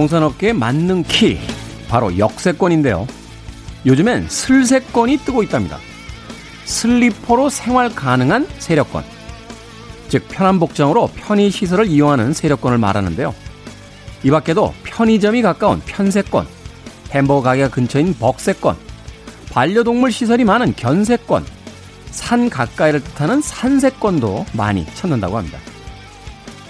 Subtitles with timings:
[0.00, 1.38] 부동산 업계의 만능 키,
[1.86, 3.06] 바로 역세권인데요.
[3.84, 5.78] 요즘엔 슬세권이 뜨고 있답니다.
[6.64, 9.04] 슬리퍼로 생활 가능한 세력권.
[10.08, 13.34] 즉, 편한 복장으로 편의시설을 이용하는 세력권을 말하는데요.
[14.22, 16.46] 이 밖에도 편의점이 가까운 편세권,
[17.10, 18.76] 햄버거 가게가 근처인 벅세권,
[19.52, 21.44] 반려동물 시설이 많은 견세권,
[22.10, 25.58] 산 가까이를 뜻하는 산세권도 많이 찾는다고 합니다.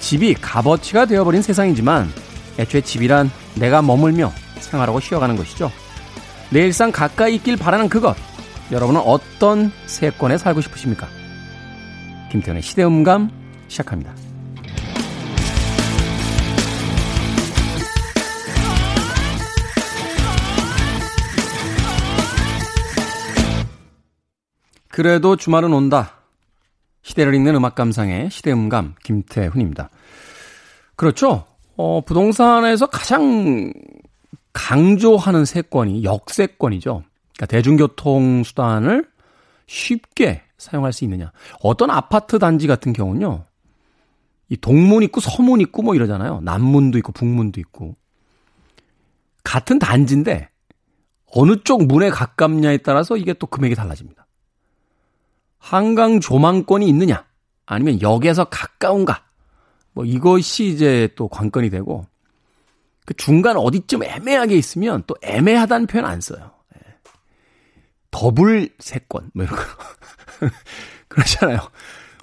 [0.01, 2.13] 집이 값어치가 되어버린 세상이지만
[2.61, 5.73] 애초에 집이란 내가 머물며 생활하고 쉬어가는 것이죠.
[6.51, 8.17] 내 일상 가까이 있길 바라는 그것.
[8.71, 11.09] 여러분은 어떤 세권에 살고 싶으십니까?
[12.31, 13.31] 김태현의 시대음감
[13.69, 14.15] 시작합니다.
[24.89, 26.17] 그래도 주말은 온다.
[27.03, 29.89] 시대를 읽는 음악 감상의 시대음감 김태훈입니다.
[30.95, 31.50] 그렇죠.
[31.81, 33.73] 어, 부동산에서 가장
[34.53, 37.03] 강조하는 세권이 역세권이죠.
[37.33, 39.09] 그러니까 대중교통 수단을
[39.67, 41.33] 쉽게 사용할 수 있느냐.
[41.63, 43.47] 어떤 아파트 단지 같은 경우는요.
[44.51, 46.41] 이 동문 있고 서문 있고 뭐 이러잖아요.
[46.43, 47.97] 남문도 있고 북문도 있고.
[49.43, 50.51] 같은 단지인데
[51.33, 54.27] 어느 쪽 문에 가깝냐에 따라서 이게 또 금액이 달라집니다.
[55.59, 57.25] 한강 조망권이 있느냐
[57.65, 59.30] 아니면 역에서 가까운가
[59.93, 62.07] 뭐 이것이 이제 또 관건이 되고
[63.07, 66.53] 그 중간 어디쯤 애매하게 있으면 또 애매하다는 표현 안 써요.
[66.77, 66.81] 예.
[68.11, 69.63] 더블 세권 뭐 이런 거
[71.09, 71.59] 그렇잖아요.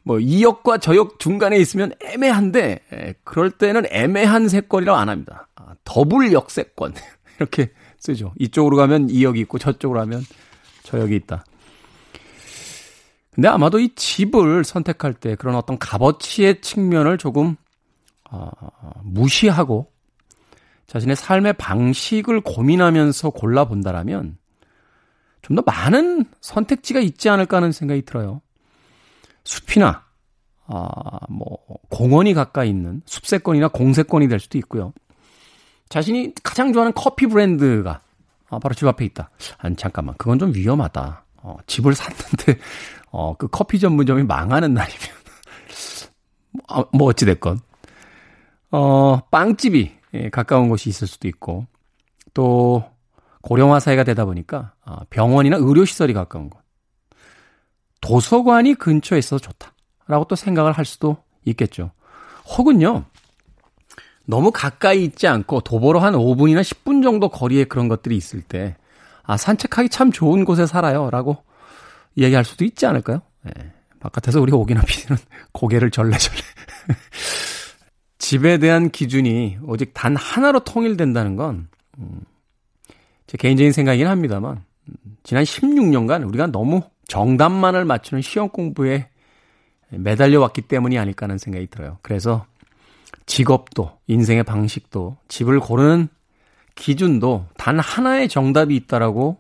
[0.04, 5.50] 뭐 이 역과 저역 중간에 있으면 애매한데 예, 그럴 때는 애매한 세권이라고 안 합니다.
[5.56, 6.94] 아, 더블 역세권
[7.38, 8.34] 이렇게 쓰죠.
[8.40, 10.24] 이쪽으로 가면 이 역이 있고 저쪽으로 가면
[10.84, 11.44] 저 역이 있다.
[13.36, 17.56] 근데 아마도 이 집을 선택할 때 그런 어떤 값어치의 측면을 조금
[18.32, 18.50] 어,
[19.04, 19.92] 무시하고
[20.88, 24.38] 자신의 삶의 방식을 고민하면서 골라본다라면
[25.42, 28.42] 좀 더 많은 선택지가 있지 않을까 하는 생각이 들어요.
[29.46, 30.04] 숲이나
[30.66, 31.58] 아, 뭐
[31.90, 34.94] 공원이 가까이 있는 숲세권이나 공세권이 될 수도 있고요.
[35.88, 38.02] 자신이 가장 좋아하는 커피 브랜드가
[38.50, 39.30] 아, 바로 집 앞에 있다.
[39.58, 41.24] 아니 잠깐만, 그건 좀 위험하다.
[41.38, 42.59] 어, 집을 샀는데
[43.12, 45.08] 어, 그 커피 전문점이 망하는 날이면,
[46.70, 47.62] 어, 뭐 어찌됐건,
[48.72, 51.66] 어, 빵집이 예, 가까운 곳이 있을 수도 있고,
[52.33, 52.83] 또,
[53.41, 56.61] 고령화 사회가 되다 보니까, 어, 병원이나 의료시설이 가까운 곳,
[58.01, 59.73] 도서관이 근처에 있어서 좋다.
[60.07, 61.91] 라고 또 생각을 할 수도 있겠죠.
[62.57, 63.03] 혹은요,
[64.25, 68.75] 너무 가까이 있지 않고 도보로 한 5분이나 10분 정도 거리에 그런 것들이 있을 때,
[69.23, 71.09] 아, 산책하기 참 좋은 곳에 살아요.
[71.09, 71.44] 라고
[72.17, 73.22] 얘기할 수도 있지 않을까요?
[73.44, 73.51] 네.
[73.99, 75.17] 바깥에서 우리 오기나 피디는
[75.51, 76.41] 고개를 절레절레.
[78.28, 82.20] 집에 대한 기준이 오직 단 하나로 통일된다는 건, 음,
[83.26, 84.94] 제 개인적인 생각이긴 합니다만, 음,
[85.24, 89.08] 지난 16년간 우리가 너무 정답만을 맞추는 시험 공부에
[89.92, 92.00] 매달려 왔기 때문이 아닐까 하는 생각이 들어요.
[92.02, 92.46] 그래서
[93.28, 96.09] 직업도, 인생의 방식도, 집을 고르는
[96.76, 99.40] 기준도 단 하나의 정답이 있다라고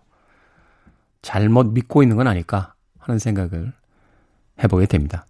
[1.21, 3.73] 잘못 믿고 있는 건 아닐까 하는 생각을
[4.63, 5.25] 해보게 됩니다.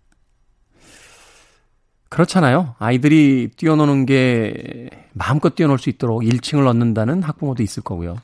[2.09, 2.75] 그렇잖아요.
[2.79, 8.17] 아이들이 뛰어노는 게 마음껏 뛰어놀 수 있도록 1층을 얻는다는 학부모도 있을 거고요.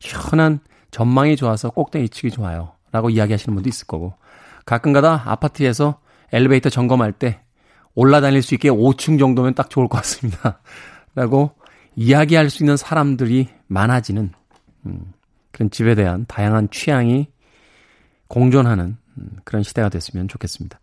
[0.00, 2.72] 현한 전망이 좋아서 꼭대기 치기 좋아요.
[2.92, 4.14] 라고 이야기하시는 분도 있을 거고.
[4.66, 5.98] 가끔가다 아파트에서
[6.32, 7.40] 엘리베이터 점검할 때
[7.94, 10.60] 올라다닐 수 있게 5층 정도면 딱 좋을 것 같습니다.
[11.14, 11.52] 라고
[11.96, 14.32] 이야기할 수 있는 사람들이 많아지는
[14.86, 15.12] 음,
[15.52, 17.28] 그런 집에 대한 다양한 취향이
[18.28, 20.78] 공존하는 음, 그런 시대가 됐으면 좋겠습니다.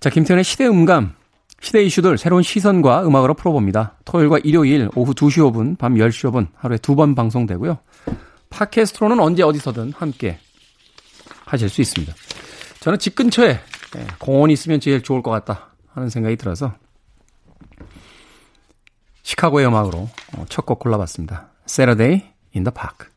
[0.00, 1.14] 자, 김태현의 시대 음감.
[1.60, 3.96] 시대 이슈들 새로운 시선과 음악으로 풀어봅니다.
[4.04, 7.78] 토요일과 일요일 오후 2시 5분, 밤 10시 5분 하루에 두 번 방송되고요.
[8.50, 10.38] 팟캐스트로는 언제 어디서든 함께
[11.44, 12.14] 하실 수 있습니다.
[12.80, 13.58] 저는 집 근처에
[13.96, 16.74] 예, 공원이 있으면 제일 좋을 것 같다 하는 생각이 들어서
[19.22, 21.48] 시카고의 음악으로 어, 첫곡 골라봤습니다.
[21.68, 22.22] Saturday
[22.54, 23.08] in the Park.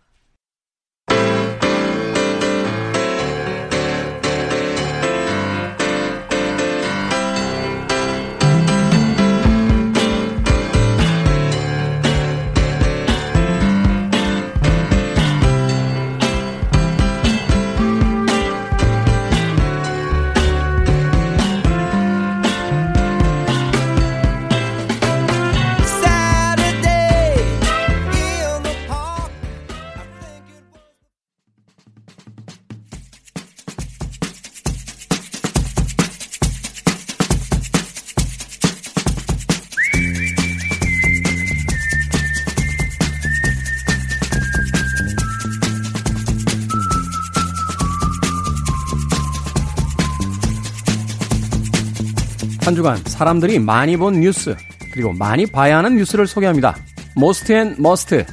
[52.69, 54.55] 한 주간 사람들이 많이 본 뉴스
[54.93, 56.75] 그리고 많이 봐야 하는 뉴스를 소개합니다.
[57.15, 58.23] Most and Must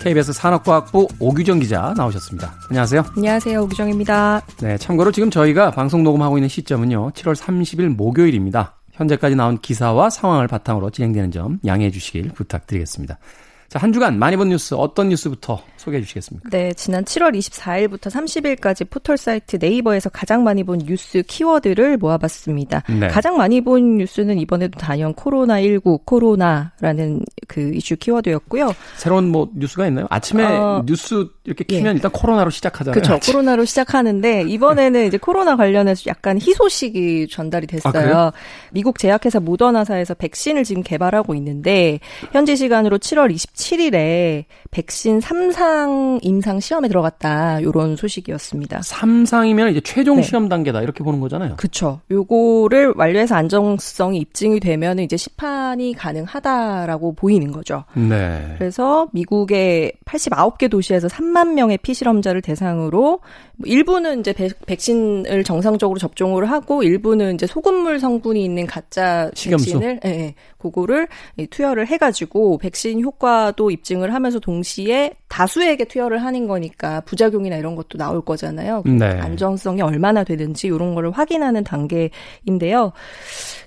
[0.00, 2.54] KBS 산업과학부 오규정 기자 나오셨습니다.
[2.70, 3.04] 안녕하세요.
[3.14, 3.62] 안녕하세요.
[3.64, 4.40] 오규정입니다.
[4.62, 7.10] 네, 참고로 지금 저희가 방송 녹음하고 있는 시점은요.
[7.10, 8.76] 7월 30일 목요일입니다.
[8.92, 13.18] 현재까지 나온 기사와 상황을 바탕으로 진행되는 점 양해해 주시길 부탁드리겠습니다.
[13.68, 16.48] 자, 한 주간 많이 본 뉴스 어떤 뉴스부터 소개해 주시겠습니까?
[16.50, 22.82] 네, 지난 7월 24일부터 30일까지 포털 사이트 네이버에서 가장 많이 본 뉴스 키워드를 모아봤습니다.
[22.88, 23.08] 네.
[23.08, 28.72] 가장 많이 본 뉴스는 이번에도 단연 코로나19, 코로나라는 그 이슈 키워드였고요.
[28.96, 30.06] 새로운 뭐 뉴스가 있나요?
[30.10, 31.96] 아침에 어, 뉴스 이렇게 키면 예.
[31.96, 33.00] 일단 코로나로 시작하잖아요.
[33.00, 33.32] 그렇죠.
[33.32, 38.16] 코로나로 시작하는데 이번에는 이제 코로나 관련해서 약간 희소식이 전달이 됐어요.
[38.16, 38.32] 아,
[38.72, 42.00] 미국 제약회사 모더나사에서 백신을 지금 개발하고 있는데
[42.32, 47.62] 현지 시간으로 7월 27일에 백신 3상 임상 시험에 들어갔다.
[47.62, 48.80] 요런 소식이었습니다.
[48.80, 50.22] 3상이면 이제 최종 네.
[50.22, 50.82] 시험 단계다.
[50.82, 51.56] 이렇게 보는 거잖아요.
[51.56, 52.00] 그렇죠.
[52.10, 57.84] 요거를 완료해서 안정성이 입증이 되면 이제 시판이 가능하다라고 보이는 거죠.
[57.94, 58.54] 네.
[58.58, 63.20] 그래서 미국의 89개 도시에서 3만 명의 피실험자를 대상으로
[63.64, 64.34] 일부는 이제
[64.66, 69.64] 백신을 정상적으로 접종을 하고 일부는 이제 소금물 성분이 있는 가짜 식염수.
[69.64, 71.08] 백신을 예, 예, 그거를
[71.50, 77.74] 투여를 해 가지고 백신 효과 도 입증을 하면서 동시에 다수에게 투여를 하는 거니까 부작용이나 이런
[77.76, 78.82] 것도 나올 거잖아요.
[78.86, 79.06] 네.
[79.06, 82.92] 안정성이 얼마나 되는지 이런 거를 확인하는 단계인데요.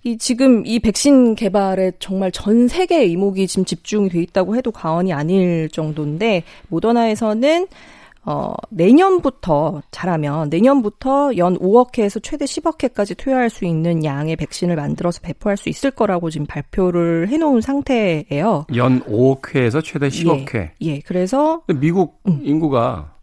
[0.04, 5.14] 이 지금 이 백신 개발에 정말 전 세계의 이목이 지금 집중이 돼 있다고 해도 과언이
[5.14, 7.68] 아닐 정도인데 모더나에서는
[8.26, 14.76] 어, 내년부터 잘하면 내년부터 연 5억 회에서 최대 10억 회까지 투여할 수 있는 양의 백신을
[14.76, 18.66] 만들어서 배포할 수 있을 거라고 지금 발표를 해놓은 상태예요.
[18.76, 20.74] 연 5억 회에서 최대 10억 회.
[20.82, 21.00] 예, 예.
[21.00, 22.42] 그래서 미국 음.
[22.44, 23.16] 인구가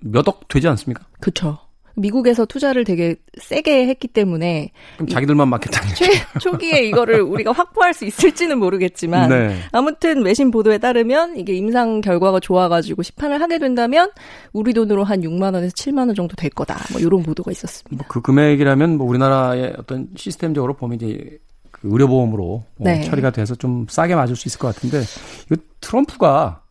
[0.00, 1.04] 몇 억 되지 않습니까?
[1.20, 1.58] 그렇죠.
[1.98, 6.04] 미국에서 투자를 되게 세게 했기 때문에 그럼 자기들만 맞겠다는 초,
[6.50, 9.56] 초기에 이거를 우리가 확보할 수 있을지는 모르겠지만 네.
[9.72, 14.10] 아무튼 외신 보도에 따르면 이게 임상 결과가 좋아가지고 시판을 하게 된다면
[14.52, 16.76] 우리 돈으로 한 6만 원에서 7만 원 정도 될 거다.
[16.92, 17.96] 뭐 이런 보도가 있었습니다.
[17.96, 21.38] 뭐 그 금액이라면 뭐 우리나라의 어떤 시스템적으로 보면 이제
[21.70, 23.02] 그 의료보험으로 뭐 네.
[23.02, 25.02] 처리가 돼서 좀 싸게 맞을 수 있을 것 같은데
[25.46, 26.62] 이거 트럼프가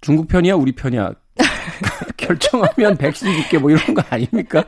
[0.00, 1.12] 중국 편이야 우리 편이야
[2.20, 4.64] 결정하면 백신 줄게 뭐 이런 거 아닙니까?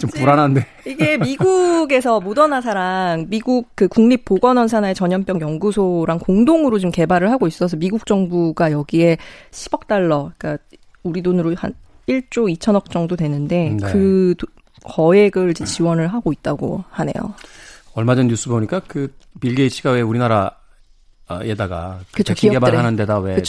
[0.00, 0.66] 좀 불안한데.
[0.86, 8.06] 이게 미국에서 모더나사랑 미국 그 국립보건원 산하의 전염병 연구소랑 공동으로 좀 개발을 하고 있어서 미국
[8.06, 9.18] 정부가 여기에
[9.50, 10.62] 10억 달러, 그러니까
[11.02, 11.74] 우리 돈으로 한
[12.08, 13.92] 1조 2천억 정도 되는데 네.
[13.92, 14.34] 그
[14.84, 17.34] 거액을 이제 지원을 하고 있다고 하네요.
[17.94, 23.40] 얼마 전 뉴스 보니까 그 빌 게이츠가 왜 우리나라에다가 그쵸, 백신 개발하는 데다 왜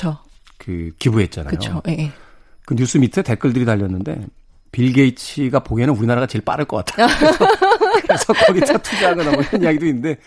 [0.57, 1.49] 그 기부했잖아요.
[1.49, 1.81] 그렇죠.
[1.87, 2.11] 예.
[2.61, 2.65] 예.
[2.65, 4.25] 그 뉴스 밑에 댓글들이 달렸는데
[4.71, 7.07] 빌 게이츠가 보기에는 우리나라가 제일 빠를 것 같다.
[8.03, 10.17] 그래서 거기다 투자하거나 뭐 이런 이야기도 있는데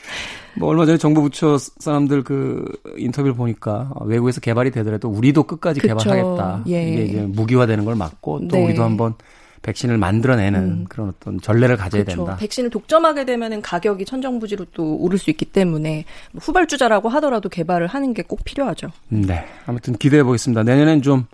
[0.58, 2.64] 뭐 얼마 전에 정부 부처 사람들 그
[2.98, 5.96] 인터뷰를 보니까 외국에서 개발이 되더라도 우리도 끝까지 그쵸.
[5.96, 6.64] 개발하겠다.
[6.68, 6.88] 예.
[6.88, 8.64] 이게 이제 무기화되는 걸 막고 또 네.
[8.64, 9.14] 우리도 한번
[9.62, 10.84] 백신을 만들어내는 음.
[10.90, 12.24] 그런 어떤 전례를 가져야 그렇죠.
[12.24, 12.36] 된다.
[12.36, 16.04] 백신을 독점하게 되면은 가격이 천정부지로 또 오를 수 있기 때문에
[16.38, 18.88] 후발주자라고 하더라도 개발을 하는 게 꼭 필요하죠.
[19.08, 19.42] 네.
[19.64, 20.62] 아무튼 기대해 보겠습니다.
[20.64, 21.24] 내년엔 좀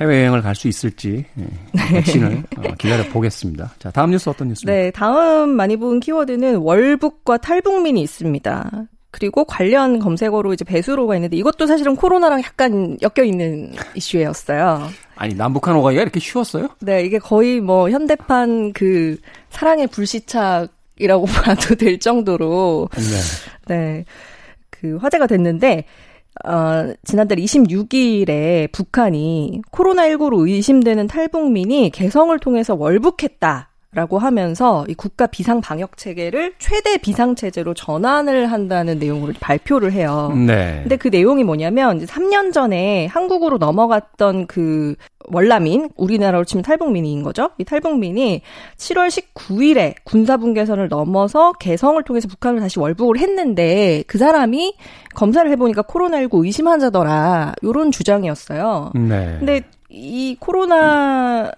[0.00, 1.46] 해외여행을 갈 수 있을지 예,
[1.94, 3.74] 백신을 어, 기다려 보겠습니다.
[3.78, 4.72] 자, 다음 뉴스 어떤 뉴스입니까?
[4.82, 8.86] 네, 다음 많이 본 키워드는 월북과 탈북민이 있습니다.
[9.10, 14.88] 그리고 관련 검색어로 이제 배수로가 있는데 이것도 사실은 코로나랑 약간 엮여 있는 이슈였어요.
[15.14, 16.68] 아니 남북한 오가기가 이렇게 쉬웠어요?
[16.80, 19.16] 네, 이게 거의 뭐 현대판 그
[19.50, 23.74] 사랑의 불시착이라고 봐도 될 정도로 네.
[23.74, 24.04] 네.
[24.68, 25.84] 그 화제가 됐는데
[26.44, 33.70] 어, 지난달 26일에 북한이 코로나19로 의심되는 탈북민이 개성을 통해서 월북했다.
[33.96, 40.30] 라고 하면서 이 국가 비상 방역 체계를 최대 비상 체제로 전환을 한다는 내용으로 발표를 해요.
[40.36, 40.80] 네.
[40.82, 44.96] 근데 그 내용이 뭐냐면 이제 3년 전에 한국으로 넘어갔던 그
[45.28, 47.50] 월남인, 우리나라로 치면 탈북민인 거죠.
[47.58, 48.42] 이 탈북민이
[48.76, 54.74] 7월 19일에 군사분계선을 넘어서 개성을 통해서 북한을 다시 월북을 했는데 그 사람이
[55.14, 57.54] 검사를 해보니까 코로나19 의심 환자더라.
[57.62, 58.92] 요런 주장이었어요.
[58.94, 59.36] 네.
[59.38, 61.50] 근데 이 코로나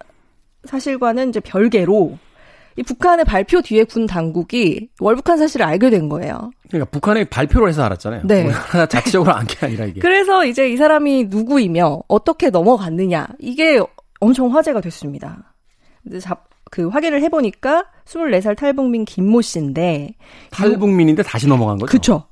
[0.65, 2.17] 사실과는 이제 별개로
[2.79, 6.49] 이 북한의 발표 뒤에 군 당국이 월북한 사실을 알게 된 거예요.
[6.69, 8.21] 그러니까 북한의 발표를 해서 알았잖아요.
[8.23, 8.47] 네.
[8.47, 9.99] 하나 자체적으로 안 게 아니라 이게.
[9.99, 13.81] 그래서 이제 이 사람이 누구이며 어떻게 넘어갔느냐 이게
[14.21, 15.53] 엄청 화제가 됐습니다.
[16.21, 16.37] 자,
[16.71, 20.11] 그 확인을 해보니까 24살 탈북민 김모 씨인데
[20.51, 21.89] 탈북민인데 다시 넘어간 거죠?
[21.89, 22.23] 그렇죠.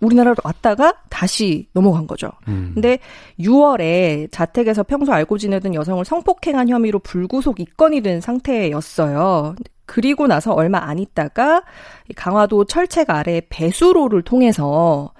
[0.00, 2.30] 우리나라로 왔다가 다시 넘어간 거죠.
[2.48, 2.72] 음.
[2.74, 2.98] 근데
[3.40, 9.54] 6월에 자택에서 평소 알고 지내던 여성을 성폭행한 혐의로 불구속 입건이 된 상태였어요.
[9.86, 11.62] 그리고 나서 얼마 안 있다가
[12.16, 15.12] 강화도 철책 아래 배수로를 통해서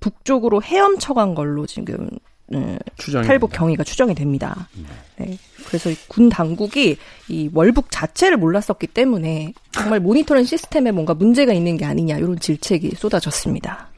[0.00, 2.08] 북쪽으로 헤엄쳐 간 걸로 지금
[2.52, 2.78] 음,
[3.26, 4.68] 탈북 경위가 추정이 됩니다.
[5.16, 5.36] 네.
[5.66, 6.96] 그래서 군 당국이
[7.28, 12.92] 이 월북 자체를 몰랐었기 때문에 정말 모니터링 시스템에 뭔가 문제가 있는 게 아니냐 이런 질책이
[12.96, 13.93] 쏟아졌습니다.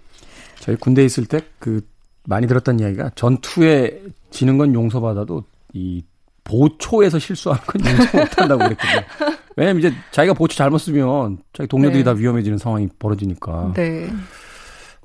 [0.66, 1.80] 저희 군대에 있을 때 그
[2.26, 6.02] 많이 들었던 이야기가 전투에 지는 건 용서받아도 이
[6.44, 9.02] 보초에서 실수하는 건 용서 못한다고 그랬거든요.
[9.56, 12.04] 왜냐면 이제 자기가 보초 잘못 서면 자기 동료들이 네.
[12.04, 13.72] 다 위험해지는 상황이 벌어지니까.
[13.74, 14.08] 네.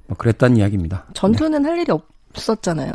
[0.08, 1.06] 뭐 그랬다는 이야기입니다.
[1.14, 1.70] 전투는 네.
[1.70, 2.92] 할 일이 없었잖아요.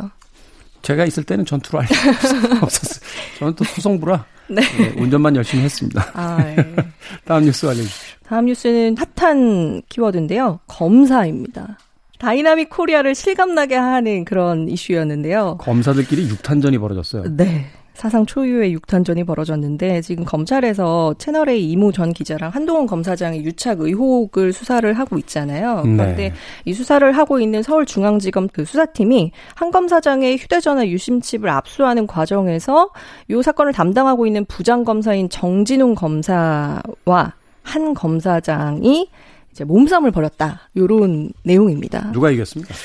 [0.81, 3.01] 제가 있을 때는 전투를 할 일이 없었어요.
[3.39, 4.61] 저는 또 수송부라 네.
[4.61, 6.09] 네, 운전만 열심히 했습니다.
[6.13, 6.55] 아, 네.
[7.25, 8.17] 다음 뉴스 알려주십시오.
[8.25, 10.59] 다음 뉴스는 핫한 키워드인데요.
[10.67, 11.77] 검사입니다.
[12.17, 15.57] Dynamic Korea를 실감나게 하는 그런 이슈였는데요.
[15.59, 17.35] 검사들끼리 육탄전이 벌어졌어요.
[17.35, 17.65] 네.
[17.97, 24.93] 사상 초유의 육탄전이 벌어졌는데 지금 검찰에서 채널A 이모 전 기자랑 한동훈 검사장의 유착 의혹을 수사를
[24.93, 25.81] 하고 있잖아요.
[25.81, 25.97] 네.
[25.97, 26.33] 그런데
[26.65, 32.91] 이 수사를 하고 있는 서울중앙지검 그 수사팀이 한 검사장의 휴대전화 유심칩을 압수하는 과정에서
[33.29, 37.33] 이 사건을 담당하고 있는 부장 검사인 정진웅 검사와
[37.63, 39.09] 한 검사장이
[39.57, 40.69] 이제 몸싸움을 벌였다.
[40.77, 42.11] 요런 내용입니다.
[42.11, 42.75] 누가 이겼습니까?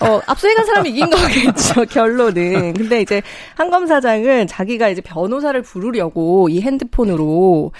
[0.00, 2.74] 어, 앞서 해간 사람이 이긴 거겠죠, 결론은.
[2.74, 3.20] 근데 이제
[3.56, 7.72] 한 검사장은 자기가 이제 변호사를 부르려고 이 핸드폰으로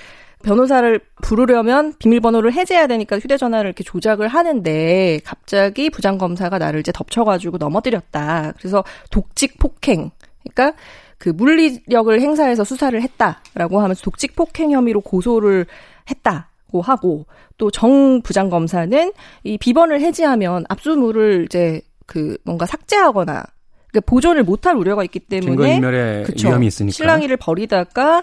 [0.43, 8.55] 변호사를 부르려면 비밀번호를 해제해야 되니까 휴대전화를 이렇게 조작을 하는데 갑자기 부장검사가 나를 이제 덮쳐가지고 넘어뜨렸다.
[8.59, 8.83] 그래서
[9.13, 10.11] 독직 폭행.
[10.43, 10.77] 그러니까
[11.19, 15.67] 그 물리력을 행사해서 수사를 했다라고 하면서 독직 폭행 혐의로 고소를
[16.11, 19.13] 했다 고 하고 또 정 부장검사는
[19.45, 23.43] 이 비번을 해지하면 압수물을 이제 그 뭔가 삭제하거나
[23.91, 25.81] 그러니까 보존을 못할 우려가 있기 때문에
[26.25, 26.93] 그쵸, 위험이 있으니까.
[26.95, 28.23] 실랑이를 벌이다가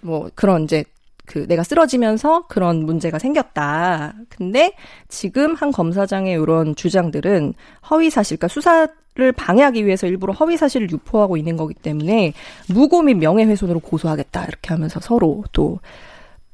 [0.00, 0.84] 뭐 그런 이제
[1.26, 4.14] 그 내가 쓰러지면서 그런 문제가 생겼다.
[4.30, 4.72] 근데
[5.08, 7.52] 지금 한 검사장의 이런 주장들은
[7.90, 12.32] 허위 사실, 그러니까 수사를 방해하기 위해서 일부러 허위 사실을 유포하고 있는 거기 때문에
[12.68, 14.44] 무고 및 명예훼손으로 고소하겠다.
[14.44, 15.80] 이렇게 하면서 서로 또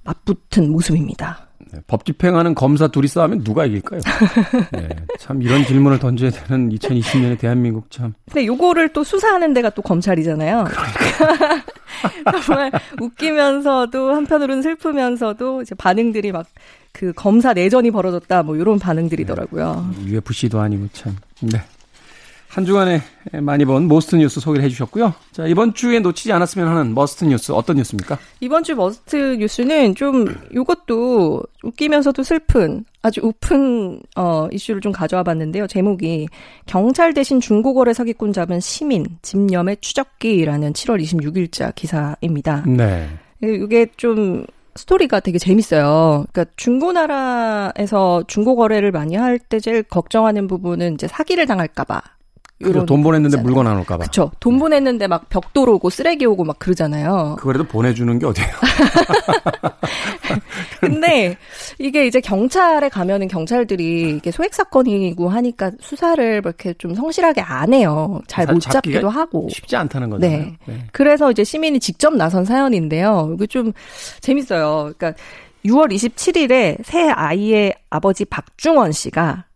[0.05, 1.49] 맞붙은 모습입니다.
[1.73, 4.01] 네, 법 집행하는 검사 둘이 싸우면 누가 이길까요?
[4.73, 8.15] 네, 참 이런 질문을 던져야 되는 2020년의 대한민국 참.
[8.27, 10.65] 근데 요거를 또 수사하는 데가 또 검찰이잖아요.
[10.65, 11.65] 그러니까.
[12.45, 12.71] 정말
[13.01, 16.47] 웃기면서도 한편으로는 슬프면서도 이제 반응들이 막
[16.95, 19.95] 그 검사 내전이 벌어졌다 뭐 이런 반응들이더라고요.
[19.99, 21.17] 네, UFC도 아니고 참.
[21.41, 21.61] 네.
[22.55, 23.01] 한 주간에
[23.43, 25.13] 많이 본 must 뉴스 소개를 해주셨고요.
[25.33, 28.17] 자, 이번 주에 놓치지 않았으면 하는 must 뉴스 어떤 뉴스입니까?
[28.39, 35.67] 이번 주 must 뉴스는 좀 이것도 웃기면서도 슬픈 아주 웃픈 어, 이슈를 좀 가져와 봤는데요.
[35.67, 36.29] 제목이
[36.67, 42.63] 경찰 대신 중고거래 사기꾼 잡은 시민 집념의 추적기라는 7월 26일자 기사입니다.
[42.69, 43.09] 네.
[43.43, 44.47] 이게 좀
[44.77, 46.25] 스토리가 되게 재밌어요.
[46.33, 52.01] 그러니까 중고나라에서 중고 거래를 많이 할 때 제일 걱정하는 부분은 이제 사기를 당할까봐
[52.63, 54.05] 그리고 돈 보냈는데 물건 안 올까봐.
[54.05, 54.31] 그렇죠.
[54.41, 54.61] 돈 네.
[54.61, 57.37] 보냈는데 막 벽돌 오고 쓰레기 오고 막 그러잖아요.
[57.39, 58.51] 그거라도 보내주는 게 어디예요?
[60.81, 61.37] 근데
[61.79, 67.73] 이게 이제 경찰에 가면은 경찰들이 이게 소액 사건이고 하니까 수사를 뭐 이렇게 좀 성실하게 안
[67.75, 68.21] 해요.
[68.29, 70.39] 잘 못 잡기도 하고 쉽지 않다는 거잖아요.
[70.39, 70.57] 네.
[70.67, 70.87] 네.
[70.93, 73.33] 그래서 이제 시민이 직접 나선 사연인데요.
[73.35, 73.73] 이거 좀
[74.21, 74.93] 재밌어요.
[74.97, 75.15] 그러니까
[75.65, 79.47] 6월 27일에 새 아이의 아버지 박중원 씨가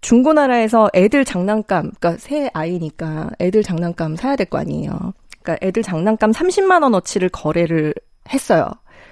[0.00, 5.12] 중고나라에서 애들 장난감, 그러니까 새 아이니까 애들 장난감 사야 될 거 아니에요.
[5.42, 7.94] 그러니까 애들 장난감 30만 원어치를 거래를
[8.32, 8.66] 했어요.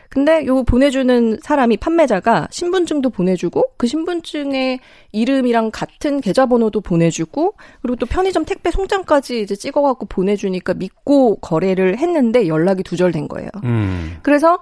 [0.08, 4.78] 근데 요 보내주는 사람이 판매자가 신분증도 보내주고 그 신분증에
[5.12, 12.46] 이름이랑 같은 계좌번호도 보내주고 그리고 또 편의점 택배 송장까지 이제 찍어갖고 보내주니까 믿고 거래를 했는데
[12.46, 13.50] 연락이 두절된 거예요.
[13.64, 14.16] 음.
[14.22, 14.58] 그래서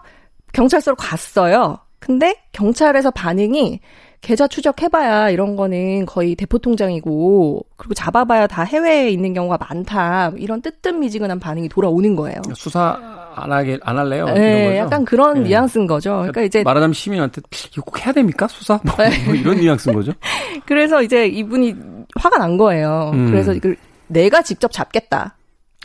[0.54, 1.78] 경찰서로 갔어요.
[1.98, 3.80] 근데 경찰에서 반응이
[4.24, 10.62] 계좌 추적해봐야 이런 거는 거의 대포 통장이고 그리고 잡아봐야 다 해외에 있는 경우가 많다 이런
[10.62, 12.40] 뜨뜻미지근한 반응이 돌아오는 거예요.
[12.54, 12.98] 수사
[13.34, 14.24] 안 하게 안 할래요?
[14.24, 15.48] 네, 약간 그런 네.
[15.50, 16.16] 뉘앙스인 거죠.
[16.16, 18.80] 그러니까 이제 말하자면 시민한테 이거 꼭 해야 됩니까 수사?
[18.82, 19.10] 뭐, 네.
[19.26, 20.12] 뭐 이런 뉘앙스인 거죠.
[20.64, 21.74] 그래서 이제 이분이
[22.16, 23.10] 화가 난 거예요.
[23.12, 23.30] 음.
[23.30, 23.76] 그래서 이걸
[24.06, 25.36] 내가 직접 잡겠다.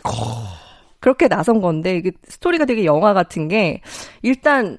[0.04, 0.10] 어.
[0.98, 3.82] 그렇게 나선 건데 스토리가 되게 영화 같은 게
[4.22, 4.78] 일단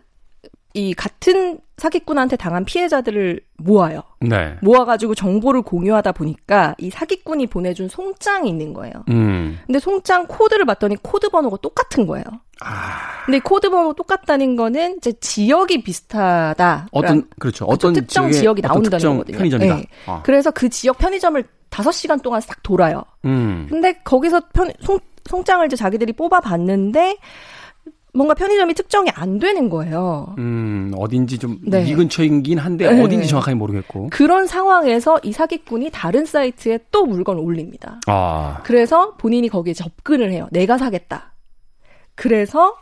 [0.74, 4.04] 이 같은 사기꾼한테 당한 피해자들을 모아요.
[4.20, 4.56] 네.
[4.62, 8.94] 모아가지고 정보를 공유하다 보니까 이 사기꾼이 보내준 송장이 있는 거예요.
[9.10, 9.60] 음.
[9.66, 12.25] 근데 송장 코드를 봤더니 코드 번호가 똑같은 거예요.
[12.60, 13.24] 아.
[13.25, 16.88] 근데 코드 번호 똑같다는 거는 이제 지역이 비슷하다.
[16.92, 17.66] 어떤 그렇죠.
[17.66, 19.38] 어떤 특정 지역이 나온다는 특정 거거든요.
[19.38, 19.75] 편의점이다.
[19.75, 19.84] 네.
[20.06, 20.22] 아.
[20.24, 23.04] 그래서 그 지역 편의점을 5시간 동안 싹 돌아요.
[23.25, 23.66] 음.
[23.70, 27.18] 근데 거기서 편, 송, 송장을 이제 자기들이 뽑아 봤는데
[28.13, 30.36] 뭔가 편의점이 특정이 안 되는 거예요.
[30.38, 31.94] 음, 어딘지 좀이 네.
[31.94, 33.01] 근처이긴 한데 네.
[33.01, 34.10] 어딘지 정확하게 모르겠고.
[34.12, 38.00] 그런 상황에서 이 사기꾼이 다른 사이트에 또 물건을 올립니다.
[38.08, 38.60] 아.
[38.63, 40.48] 그래서 본인이 거기에 접근을 해요.
[40.51, 41.34] 내가 사겠다.
[42.15, 42.75] 그래서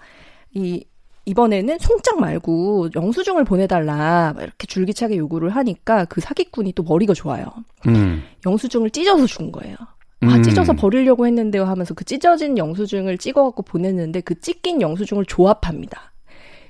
[0.53, 0.83] 이
[1.25, 7.45] 이번에는 송장 말고 영수증을 보내달라 이렇게 줄기차게 요구를 하니까 그 사기꾼이 또 머리가 좋아요.
[7.87, 8.23] 음.
[8.47, 9.75] 영수증을 찢어서 준 거예요.
[10.21, 10.43] 아, 음.
[10.43, 16.11] 찢어서 버리려고 했는데요 하면서 그 찢어진 영수증을 찍어갖고 보냈는데 그 찢긴 영수증을 조합합니다.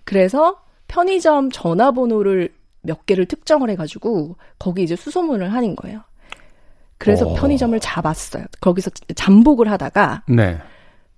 [0.03, 2.49] 그래서 편의점 전화번호를
[2.81, 6.01] 몇 개를 특정을 해가지고 거기 이제 수소문을 하는 거예요.
[6.97, 7.31] 그래서 오.
[7.31, 7.33] 어.
[7.35, 8.45] 편의점을 잡았어요.
[8.61, 10.57] 거기서 잠복을 하다가 네.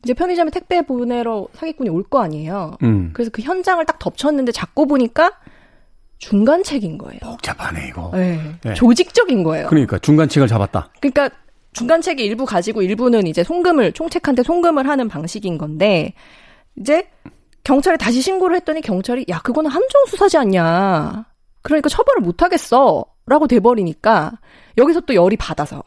[0.04, 2.78] 이제 편의점에 택배 보내러 사기꾼이 올 거 아니에요.
[2.84, 3.12] 음.
[3.14, 5.32] 그래서 그 현장을 딱 덮쳤는데 잡고 보니까
[6.18, 7.20] 중간책인 거예요.
[7.24, 8.12] 복잡하네 이거.
[8.14, 8.40] 네.
[8.64, 8.74] 네.
[8.74, 9.68] 조직적인 거예요.
[9.68, 10.90] 그러니까 중간책을 잡았다.
[11.00, 11.30] 그러니까
[11.74, 16.14] 중간책이 일부 가지고 일부는 이제 송금을 총책한테 송금을 하는 방식인 건데
[16.76, 17.08] 이제
[17.64, 21.26] 경찰에 다시 신고를 했더니 경찰이 야 그거는 함정 수사지 않냐.
[21.62, 24.34] 그러니까 처벌을 못 하겠어라고 돼버리니까
[24.78, 25.84] 여기서 또 열이 받아서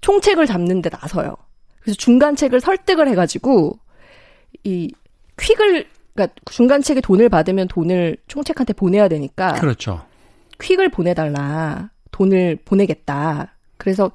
[0.00, 1.36] 총책을 잡는데 나서요.
[1.80, 3.78] 그래서 중간책을 설득을 해가지고
[4.64, 4.92] 이
[5.38, 10.04] 퀵을 그러니까 중간책에 돈을 받으면 돈을 총책한테 보내야 되니까 그렇죠.
[10.60, 13.54] 퀵을 보내달라 돈을 보내겠다.
[13.76, 14.10] 그래서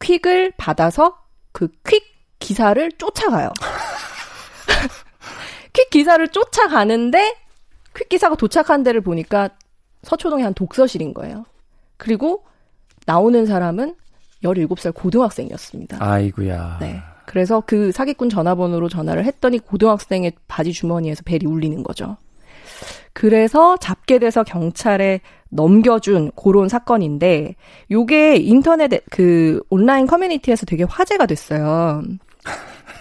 [0.00, 1.16] 퀵을 받아서
[1.52, 2.02] 그 퀵
[2.40, 3.50] 기사를 쫓아가요.
[5.72, 7.36] 퀵 기사를 쫓아가는데
[7.96, 9.50] 퀵 기사가 도착한 데를 보니까
[10.02, 11.44] 서초동의 한 독서실인 거예요.
[11.96, 12.44] 그리고
[13.06, 13.94] 나오는 사람은
[14.42, 15.98] 17살 고등학생이었습니다.
[16.00, 16.78] 아이구야.
[16.80, 17.00] 네.
[17.26, 22.16] 그래서 그 사기꾼 전화번호로 전화를 했더니 고등학생의 바지 주머니에서 벨이 울리는 거죠.
[23.12, 27.56] 그래서 잡게 돼서 경찰에 넘겨준 그런 사건인데
[27.90, 32.02] 요게 인터넷 그 온라인 커뮤니티에서 되게 화제가 됐어요.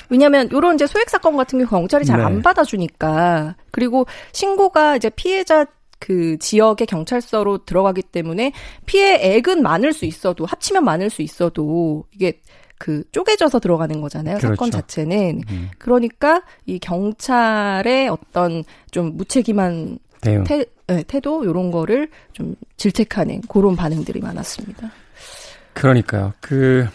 [0.09, 2.41] 왜냐면 요런 이제 소액 사건 같은 경우 경찰이 잘안 네.
[2.41, 5.65] 받아주니까 그리고 신고가 이제 피해자
[5.99, 8.53] 그 지역의 경찰서로 들어가기 때문에
[8.85, 12.39] 피해액은 많을 수 있어도 합치면 많을 수 있어도 이게
[12.79, 14.37] 그 쪼개져서 들어가는 거잖아요.
[14.37, 14.55] 그렇죠.
[14.55, 15.41] 사건 자체는.
[15.51, 15.69] 음.
[15.77, 20.43] 그러니까 이 경찰의 어떤 좀 무책임한 대응.
[20.45, 24.91] 태, 네, 태도 요런 거를 좀 질책하는 그런 반응들이 많았습니다.
[25.73, 26.33] 그러니까요.
[26.39, 26.87] 그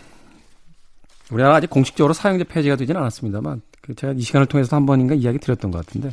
[1.30, 5.38] 우리나라 아직 공식적으로 사형제 폐지가 되지는 않았습니다만 그 제가 이 시간을 통해서 한 번인가 이야기
[5.38, 6.10] 드렸던 것 같은데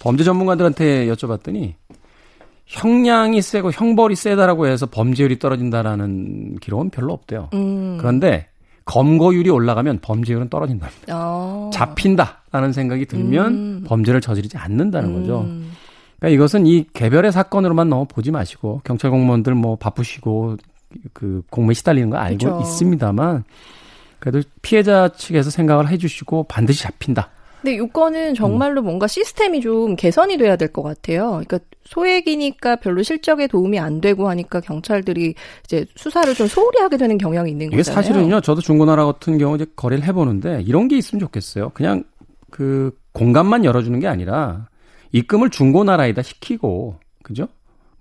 [0.00, 1.74] 범죄 전문가들한테 여쭤봤더니
[2.66, 7.50] 형량이 세고 형벌이 세다라고 해서 범죄율이 떨어진다라는 기록은 별로 없대요.
[7.54, 7.98] 음.
[7.98, 8.48] 그런데
[8.84, 11.12] 검거율이 올라가면 범죄율은 떨어진답니다.
[11.12, 11.70] 어.
[11.72, 13.84] 잡힌다라는 생각이 들면 음.
[13.86, 15.20] 범죄를 저지르지 않는다는 음.
[15.20, 15.48] 거죠.
[16.18, 20.56] 그러니까 이것은 이 개별의 사건으로만 너무 보지 마시고 경찰 공무원들 뭐 바쁘시고
[21.12, 22.60] 그 공무에 시달리는 거 알고 그렇죠.
[22.62, 23.44] 있습니다만
[24.18, 27.30] 그래도 피해자 측에서 생각을 해주시고 반드시 잡힌다.
[27.64, 28.84] 근데 요건은 정말로 음.
[28.84, 31.30] 뭔가 시스템이 좀 개선이 돼야 될 것 같아요.
[31.46, 37.16] 그러니까 소액이니까 별로 실적에 도움이 안 되고 하니까 경찰들이 이제 수사를 좀 소홀히 하게 되는
[37.16, 37.80] 경향이 있는 거잖아요.
[37.80, 38.40] 이게 사실은요.
[38.42, 41.70] 저도 중고나라 같은 경우 이제 거래를 해보는데 이런 게 있으면 좋겠어요.
[41.70, 42.04] 그냥
[42.50, 44.68] 그 공간만 열어주는 게 아니라
[45.12, 47.48] 입금을 중고나라에다 시키고 그죠?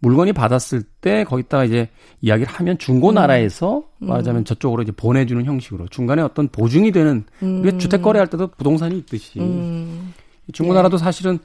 [0.03, 1.89] 물건이 받았을 때 거기다가 이제
[2.21, 4.07] 이야기를 하면 중고 나라에서 음.
[4.07, 7.61] 말하자면 저쪽으로 이제 보내주는 형식으로 중간에 어떤 보증이 되는 음.
[7.61, 10.13] 우리가 주택 거래할 때도 부동산이 있듯이 음.
[10.51, 11.03] 중고 나라도 네.
[11.03, 11.39] 사실은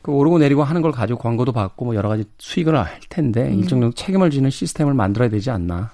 [0.00, 3.58] 그 오르고 내리고 하는 걸 가지고 광고도 받고 뭐 여러 가지 수익을 할 텐데 음.
[3.58, 5.90] 일정 정도 책임을 지는 시스템을 만들어야 되지 않나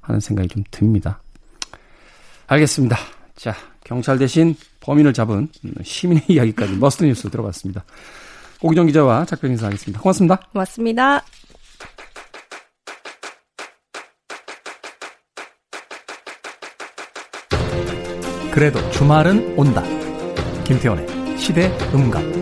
[0.00, 1.22] 하는 생각이 좀 듭니다.
[2.48, 2.96] 알겠습니다.
[3.36, 3.54] 자
[3.84, 5.46] 경찰 대신 범인을 잡은
[5.84, 7.84] 시민의 이야기까지 must 뉴스 들어봤습니다.
[8.60, 10.00] 오기정 기자와 작별 인사하겠습니다.
[10.00, 10.36] 고맙습니다.
[10.52, 11.22] 고맙습니다.
[18.52, 19.82] 그래도 주말은 온다.
[20.64, 22.40] 김태원의 시대 음감.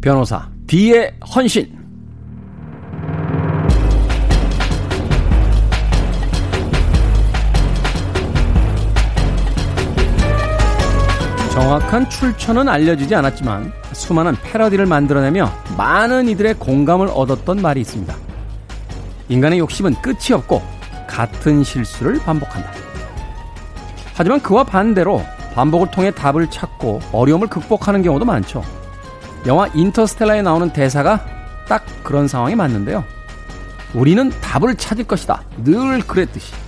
[0.00, 1.73] 변호사 D의 헌신
[11.94, 18.12] 정확한 출처는 알려지지 않았지만 수많은 패러디를 만들어내며 많은 이들의 공감을 얻었던 말이 있습니다.
[19.28, 20.60] 인간의 욕심은 끝이 없고
[21.06, 22.72] 같은 실수를 반복한다.
[24.14, 28.64] 하지만 그와 반대로 반복을 통해 답을 찾고 어려움을 극복하는 경우도 많죠.
[29.46, 31.24] 영화 인터스텔라에 나오는 대사가
[31.68, 33.04] 딱 그런 상황에 맞는데요.
[33.94, 35.42] 우리는 답을 찾을 것이다.
[35.62, 36.63] 늘 그랬듯이.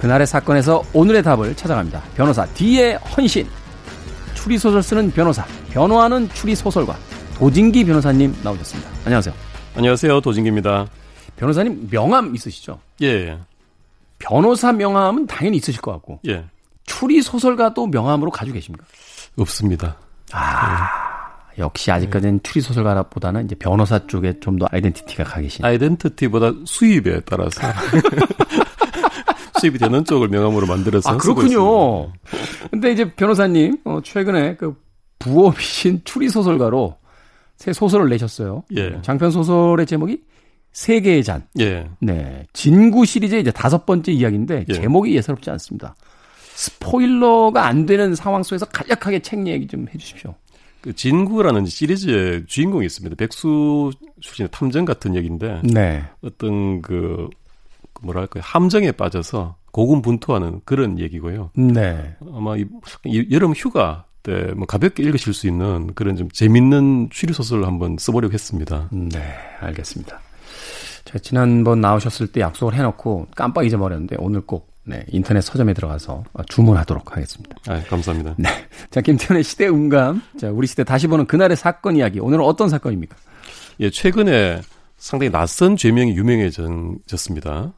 [0.00, 2.02] 그날의 사건에서 오늘의 답을 찾아갑니다.
[2.16, 3.46] 변호사 D의 헌신.
[4.34, 6.96] 추리소설 쓰는 변호사, 변호하는 추리소설가
[7.34, 8.90] 도진기 변호사님 나오셨습니다.
[9.04, 9.34] 안녕하세요.
[9.76, 10.20] 안녕하세요.
[10.22, 10.86] 도진기입니다.
[11.36, 12.80] 변호사님 명함 있으시죠?
[13.02, 13.38] 예.
[14.18, 16.20] 변호사 명함은 당연히 있으실 것 같고.
[16.28, 16.46] 예.
[16.84, 18.86] 추리소설가도 명함으로 가지고 계십니까?
[19.38, 19.98] 없습니다.
[20.32, 20.88] 아.
[21.58, 22.42] 역시 아직까지는 네.
[22.42, 25.62] 추리소설가보다는 이제 변호사 쪽에 좀 더 아이덴티티가 가 계신.
[25.62, 27.60] 아이덴티티보다 수입에 따라서.
[29.60, 31.10] 수입이 되는 쪽을 명함으로 만들어서.
[31.10, 32.12] 아, 그렇군요.
[32.70, 34.76] 근데 이제 변호사님, 어, 최근에 그
[35.18, 36.96] 부업이신 추리 소설가로
[37.56, 38.64] 새 소설을 내셨어요.
[38.76, 39.00] 예.
[39.02, 40.22] 장편 소설의 제목이
[40.72, 41.42] 세계의 잔.
[41.60, 41.88] 예.
[42.00, 42.46] 네.
[42.52, 44.72] 진구 시리즈의 이제 다섯 번째 이야기인데 예.
[44.72, 45.94] 제목이 예사롭지 않습니다.
[46.54, 50.34] 스포일러가 안 되는 상황 속에서 간략하게 책 얘기 좀 해주십시오.
[50.80, 53.16] 그 진구라는 시리즈의 주인공이 있습니다.
[53.16, 56.02] 백수 출신의 탐정 같은 얘기인데 네.
[56.22, 57.30] 어떤 그, 그
[58.02, 61.50] 뭐랄까요 함정에 빠져서 고군분투하는 그런 얘기고요.
[61.54, 62.16] 네.
[62.34, 62.66] 아마 이,
[63.04, 67.96] 이 여름 휴가 때 뭐 가볍게 읽으실 수 있는 그런 좀 재밌는 추리 소설을 한번
[67.98, 68.88] 써보려고 했습니다.
[68.92, 69.18] 네,
[69.60, 70.20] 알겠습니다.
[71.06, 77.16] 제가 지난번 나오셨을 때 약속을 해놓고 깜빡 잊어버렸는데 오늘 꼭 네, 인터넷 서점에 들어가서 주문하도록
[77.16, 77.56] 하겠습니다.
[77.68, 78.34] 아, 감사합니다.
[78.38, 78.48] 네.
[78.90, 80.22] 자, 김태현의 시대 음감.
[80.38, 82.18] 자, 우리 시대 다시 보는 그날의 사건 이야기.
[82.18, 83.16] 오늘은 어떤 사건입니까?
[83.80, 84.60] 예, 최근에
[84.96, 87.72] 상당히 낯선 죄명이 유명해졌습니다.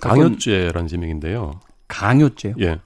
[0.00, 1.60] 강요죄라는 죄명인데요.
[1.88, 2.54] 강요죄요?
[2.60, 2.78] 예.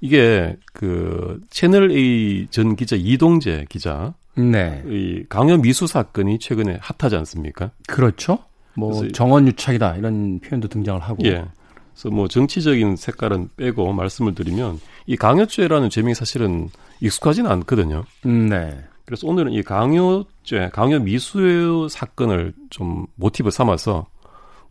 [0.00, 4.82] 이게 그 채널 A 전 기자 이동재 기자 네.
[4.86, 7.70] 이 강요 미수 사건이 최근에 핫하지 않습니까?
[7.86, 8.38] 그렇죠.
[8.74, 11.24] 뭐 정원 유착이다 이런 표현도 등장을 하고.
[11.24, 11.44] 예.
[11.92, 16.68] 그래서 뭐 정치적인 색깔은 빼고 말씀을 드리면 이 강요죄라는 죄명이 사실은
[17.00, 18.04] 익숙하지는 않거든요.
[18.24, 18.82] 음, 네.
[19.04, 24.06] 그래서 오늘은 이 강요죄, 강요 미수 사건을 좀 모티브 삼아서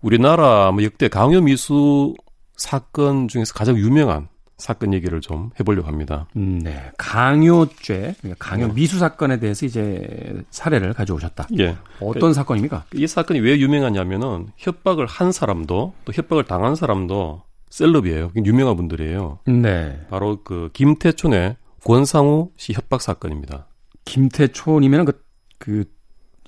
[0.01, 2.15] 우리나라 뭐 역대 강요 미수
[2.57, 6.27] 사건 중에서 가장 유명한 사건 얘기를 좀 해보려고 합니다.
[6.35, 6.91] 음, 네.
[6.97, 8.73] 강요죄, 그러니까 강요 네.
[8.73, 11.47] 미수 사건에 대해서 이제 사례를 가져오셨다.
[11.59, 11.77] 예.
[11.99, 12.85] 어떤 그, 사건입니까?
[12.93, 18.31] 이 사건이 왜 유명하냐면은 협박을 한 사람도 또 협박을 당한 사람도 셀럽이에요.
[18.35, 19.39] 유명한 분들이에요.
[19.47, 19.99] 네.
[20.11, 23.67] 바로 그 김태촌의 권상우 씨 협박 사건입니다.
[24.05, 25.23] 김태촌이면 그,
[25.57, 25.85] 그,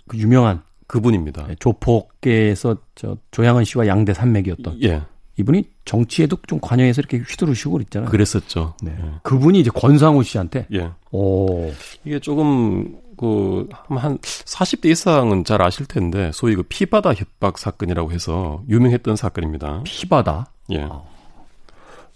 [0.07, 1.47] 그 유명한 그분입니다.
[1.47, 4.81] 네, 조폭계에서 저 조양은 씨와 양대 산맥이었던.
[4.83, 5.01] 예.
[5.37, 8.09] 이분이 정치에도 좀 관여해서 이렇게 휘두르시고 그랬잖아요.
[8.09, 8.75] 그랬었죠.
[8.83, 8.95] 네.
[8.99, 9.11] 예.
[9.23, 10.67] 그분이 이제 권상우 씨한테.
[10.73, 10.91] 예.
[11.11, 11.71] 오.
[12.05, 18.63] 이게 조금 그 한 40대 이상은 잘 아실 텐데 소위 그 피바다 협박 사건이라고 해서
[18.69, 19.81] 유명했던 사건입니다.
[19.83, 20.47] 피바다.
[20.71, 20.81] 예.
[20.83, 21.01] 아.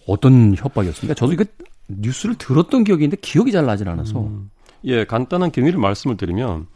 [0.07, 1.13] 어떤 협박이었습니까?
[1.13, 1.43] 저도 이거
[1.87, 4.21] 뉴스를 들었던 기억이 있는데 기억이 잘 나질 않아서.
[4.21, 4.49] 음.
[4.85, 6.67] 예, 간단한 경위를 말씀을 드리면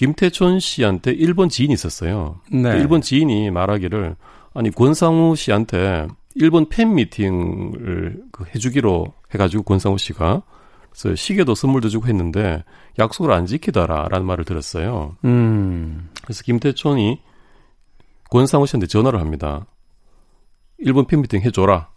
[0.00, 2.40] 김태촌 씨한테 일본 지인이 있었어요.
[2.50, 2.70] 네.
[2.70, 4.16] 일본 지인이 말하기를
[4.54, 10.42] 아니 권상우 씨한테 일본 팬 미팅을 그 해주기로 해가지고 권상우 씨가
[10.88, 12.64] 그래서 시계도 선물도 주고 했는데
[12.98, 15.18] 약속을 안 지키더라라는 말을 들었어요.
[15.26, 16.08] 음.
[16.22, 17.20] 그래서 김태촌이
[18.30, 19.66] 권상우 씨한테 전화를 합니다.
[20.78, 21.90] 일본 팬 미팅 해줘라.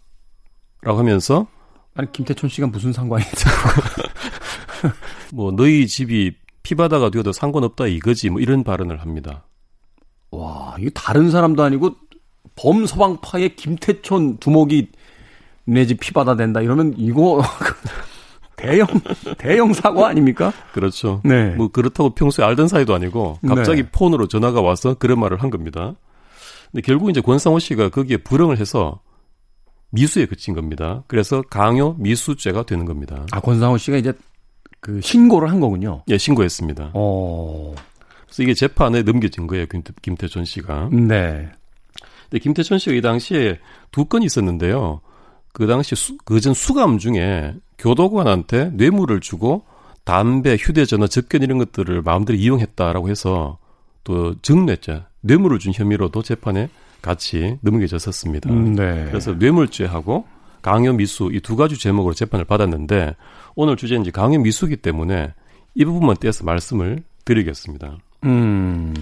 [0.82, 1.46] 라고 하면서
[1.94, 3.48] 아니 김태촌 씨가 무슨 상관이 있어?
[5.32, 9.44] 뭐 너희 집이 피바다가 되어도 상관없다 이거지 뭐 이런 발언을 합니다.
[10.32, 11.94] 와 이거 다른 사람도 아니고
[12.56, 14.88] 범서방파의 김태촌 두목이
[15.66, 17.40] 내 집 피바다 된다 이러면 이거
[18.56, 18.86] 대형
[19.38, 20.52] 대형 사고 아닙니까?
[20.72, 21.20] 그렇죠.
[21.24, 21.50] 네.
[21.54, 23.88] 뭐 그렇다고 평소에 알던 사이도 아니고 갑자기 네.
[23.90, 25.94] 폰으로 전화가 와서 그런 말을 한 겁니다.
[26.70, 29.00] 근데 결국 이제 권상우 씨가 거기에 불응을 해서
[29.90, 31.04] 미수에 그친 겁니다.
[31.06, 33.26] 그래서 강요 미수죄가 되는 겁니다.
[33.32, 34.12] 아 권상우 씨가 이제
[34.84, 36.02] 그 신고를 한 거군요.
[36.08, 36.90] 예, 신고했습니다.
[36.92, 37.74] 어.
[38.26, 40.90] 그래서 이게 재판에 넘겨진 거예요, 김태, 김태촌 씨가.
[40.92, 41.48] 네.
[42.28, 43.60] 근데 김태천 씨가 이 당시에
[43.92, 45.00] 두 건이 있었는데요.
[45.54, 45.94] 그 당시
[46.26, 49.64] 그전 수감 중에 교도관한테 뇌물을 주고
[50.04, 53.56] 담배, 휴대전화, 접견 이런 것들을 마음대로 이용했다라고 해서
[54.04, 56.68] 또 증뇌죄, 뇌물을 준 혐의로도 재판에
[57.00, 58.50] 같이 넘겨졌었습니다.
[58.50, 59.06] 음, 네.
[59.08, 60.26] 그래서 뇌물죄하고
[60.60, 63.14] 강요 미수 이 두 가지 제목으로 재판을 받았는데
[63.54, 65.32] 오늘 주제는 이제 강요 미수기 때문에
[65.74, 67.98] 이 부분만 떼서 말씀을 드리겠습니다.
[68.24, 68.94] 음.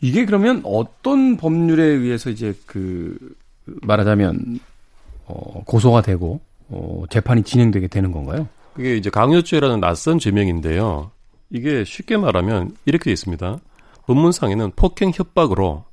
[0.00, 3.16] 이게 그러면 어떤 법률에 의해서 이제 그
[3.64, 4.60] 말하자면
[5.26, 8.48] 어 고소가 되고 어 재판이 진행되게 되는 건가요?
[8.74, 11.10] 그게 이제 강요죄라는 낯선 죄명인데요.
[11.50, 13.58] 이게 쉽게 말하면 이렇게 돼 있습니다.
[14.06, 15.84] 법문상에는 폭행 협박으로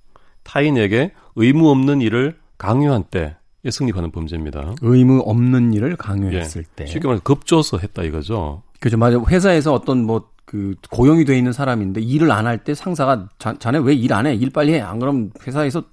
[0.44, 4.76] 타인에게 의무 없는 일을 강요한 때 에 성립하는 범죄입니다.
[4.82, 6.76] 의무 없는 일을 강요했을 예.
[6.76, 6.86] 때.
[6.86, 8.62] 쉽게 말해서 급조서 했다 이거죠.
[8.82, 8.98] 그죠.
[8.98, 9.18] 맞아.
[9.30, 13.80] 회사에서 어떤 뭐 그 고용이 돼 있는 사람인데 일을 안 할 때 상사가 자, 자네
[13.80, 14.36] 왜 일 안 해?
[14.36, 14.82] 일 빨리 해.
[14.82, 15.84] 안 그러면 회사에서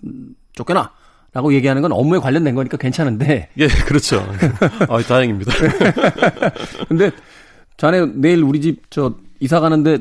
[0.52, 0.90] 쫓겨나.
[1.32, 3.48] 라고 얘기하는 건 업무에 관련된 거니까 괜찮은데.
[3.56, 4.18] 예, 그렇죠.
[4.88, 5.52] 아, 다행입니다.
[6.88, 7.10] 근데
[7.76, 9.98] 자네 내일 우리 집 저 이사 가는데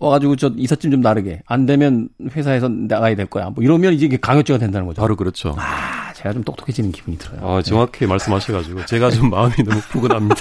[0.00, 3.50] 와가지고 저 이삿짐 좀 나르게 안 되면 회사에서 나가야 될 거야.
[3.50, 5.00] 뭐 이러면 이제 강요죄가 된다는 거죠.
[5.00, 5.54] 바로 그렇죠.
[5.56, 7.40] 아, 제가 좀 똑똑해지는 기분이 들어요.
[7.44, 8.06] 아, 정확히 네.
[8.06, 10.36] 말씀하셔가지고 제가 좀 마음이 너무 푸근합니다.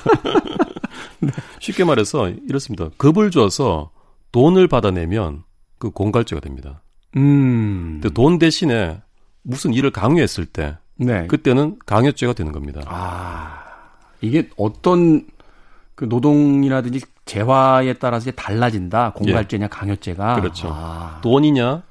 [1.59, 2.89] 쉽게 말해서 이렇습니다.
[2.99, 3.89] 겁을 줘서
[4.31, 5.43] 돈을 받아내면
[5.79, 6.83] 그 공갈죄가 됩니다.
[7.17, 7.99] 음.
[8.01, 9.01] 근데 돈 대신에
[9.41, 11.25] 무슨 일을 강요했을 때 네.
[11.25, 12.81] 그때는 강요죄가 되는 겁니다.
[12.85, 13.63] 아.
[14.21, 15.25] 이게 어떤
[15.95, 19.13] 그 노동이라든지 재화에 따라서 달라진다.
[19.13, 19.67] 공갈죄냐 예.
[19.67, 20.35] 강요죄가.
[20.35, 20.69] 그렇죠.
[20.71, 21.19] 아.
[21.23, 21.81] 돈이냐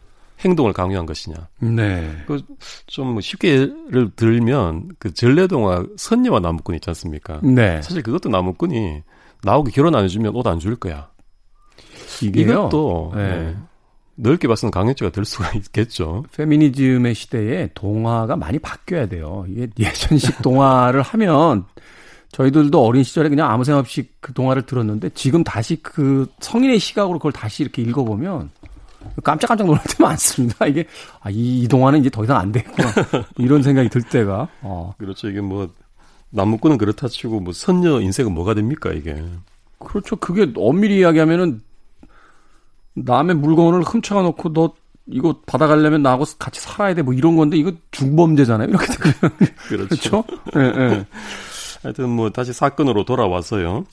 [0.41, 1.37] 행동을 강요한 것이냐.
[1.61, 2.11] 네.
[2.27, 7.41] 그좀 뭐 쉽게 예를 들면 그 전래동화 선녀와 나무꾼 있지 않습니까?
[7.43, 7.83] 네.
[7.83, 9.03] 사실 그것도 나무꾼이
[9.43, 11.09] 나하고 결혼 안 해주면 옷 안 줄 거야.
[12.23, 12.45] 이게요?
[12.51, 13.29] 이것도 네.
[13.29, 13.57] 네.
[14.17, 16.25] 넓게 봐서는 강요죄가 될 수가 있겠죠.
[16.37, 19.45] 페미니즘의 시대에 동화가 많이 바뀌어야 돼요.
[19.49, 21.65] 이게 예전식 동화를 하면
[22.33, 27.19] 저희들도 어린 시절에 그냥 아무 생각 없이 그 동화를 들었는데 지금 다시 그 성인의 시각으로
[27.19, 28.51] 그걸 다시 이렇게 읽어보면
[29.25, 30.67] 깜짝깜짝 놀랄 때 많습니다.
[30.69, 30.87] 이게
[31.21, 32.89] 아, 이, 이 동화는 이제 더 이상 안 되구나
[33.39, 34.49] 이런 생각이 들 때가.
[34.63, 34.95] 어.
[34.99, 35.29] 그렇죠.
[35.29, 35.69] 이게 뭐
[36.31, 39.23] 나무꾼은 그렇다 치고 뭐 선녀 인생은 뭐가 됩니까 이게?
[39.79, 40.17] 그렇죠.
[40.17, 41.61] 그게 엄밀히 이야기하면은
[42.95, 44.73] 남의 물건을 훔쳐가 놓고 너
[45.07, 48.69] 이거 받아가려면 나하고 같이 살아야 돼 뭐 이런 건데 이거 중범죄잖아요.
[48.69, 49.37] 이렇게 되면
[49.69, 49.89] 그렇죠.
[49.89, 50.25] 그렇죠?
[50.55, 51.07] 네, 네.
[51.83, 53.85] 하여튼 뭐 다시 사건으로 돌아와서요.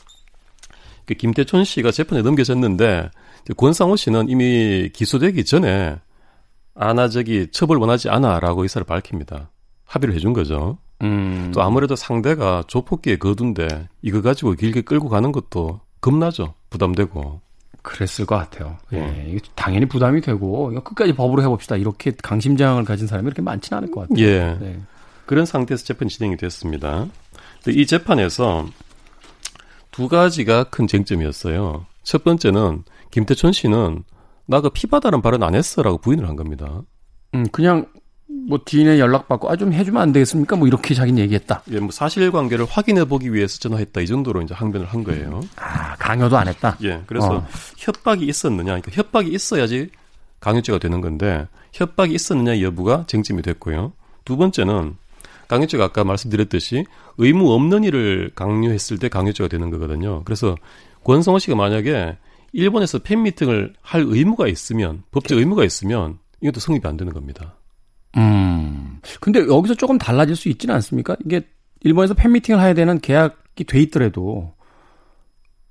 [1.08, 3.10] 그 김태촌 씨가 재판에 넘겨졌는데
[3.56, 5.96] 권상호 씨는 이미 기소되기 전에
[6.76, 9.50] 아나 저기 처벌 원하지 않아라고 의사를 밝힙니다.
[9.86, 10.78] 합의를 해준 거죠.
[11.02, 11.52] 음.
[11.54, 16.54] 또 아무래도 상대가 조폭기에 거둔데 이거 가지고 길게 끌고 가는 것도 겁나죠.
[16.70, 17.42] 부담되고.
[17.82, 18.78] 그랬을 것 같아요.
[18.92, 19.26] 예, 어.
[19.28, 21.78] 이게 당연히 부담이 되고 이거 끝까지 법으로 해봅시다.
[21.78, 24.26] 이렇게 강심장을 가진 사람이 이렇게 많지는 않을 것 같아요.
[24.26, 24.58] 예.
[24.60, 24.80] 네.
[25.26, 27.08] 그런 상태에서 재판이 진행이 됐습니다.
[27.68, 28.66] 이 재판에서
[29.98, 31.88] 두 가지가 큰 쟁점이었어요.
[32.04, 34.04] 첫 번째는 김태천 씨는
[34.46, 36.84] 나그 피바다는 발언 안 했어라고 부인을 한 겁니다.
[37.34, 37.88] 음, 그냥
[38.48, 40.56] 뭐 뒤에 연락받고 아 좀 해주면 안 되겠습니까?
[40.56, 41.64] 뭐 이렇게 자기는 얘기했다.
[41.72, 45.42] 예, 뭐 사실관계를 확인해 보기 위해서 전화했다 이 정도로 이제 항변을 한 거예요.
[45.56, 46.78] 아 강요도 안 했다.
[46.84, 47.48] 예, 그래서 어.
[47.78, 49.90] 협박이 있었느냐, 그러니까 협박이 있어야지
[50.42, 53.94] 강요죄가 되는 건데 협박이 있었느냐 여부가 쟁점이 됐고요.
[54.26, 54.96] 두 번째는
[55.48, 56.86] 강요죄가 아까 말씀드렸듯이
[57.18, 60.24] 의무 없는 일을 강요했을 때 강요죄가 되는 거거든요.
[60.26, 60.56] 그래서
[61.04, 62.18] 권성호 씨가 만약에
[62.54, 67.56] 일본에서 팬미팅을 할 의무가 있으면 법적 의무가 있으면 이것도 성립이 안 되는 겁니다.
[68.18, 69.00] 음.
[69.20, 71.16] 근데 여기서 조금 달라질 수 있지는 않습니까?
[71.26, 71.42] 이게
[71.82, 74.54] 일본에서 팬미팅을 해야 되는 계약이 돼 있더라도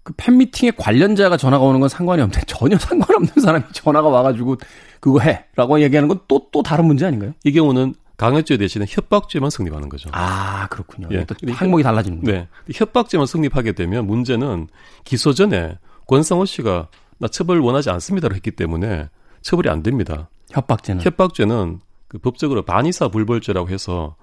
[0.03, 4.57] 그 팬미팅에 관련자가 전화가 오는 건 상관이 없는데 전혀 상관없는 사람이 전화가 와가지고
[5.01, 7.33] 그거 해라고 얘기하는 건 또또 또 다른 문제 아닌가요?
[7.45, 10.09] 이 경우는 강요죄 대신에 협박죄만 성립하는 거죠.
[10.13, 11.09] 아 그렇군요.
[11.11, 11.25] 예.
[11.25, 12.41] 또 항목이 달라지는 거예요.
[12.41, 12.49] 네.
[12.73, 14.69] 협박죄만 성립하게 되면 문제는
[15.05, 19.09] 기소 전에 권상호 씨가 나 처벌 원하지 않습니다로 했기 때문에
[19.43, 20.29] 처벌이 안 됩니다.
[20.51, 24.17] 협박죄는 협박죄는 그 법적으로 반의사 불벌죄라고 해서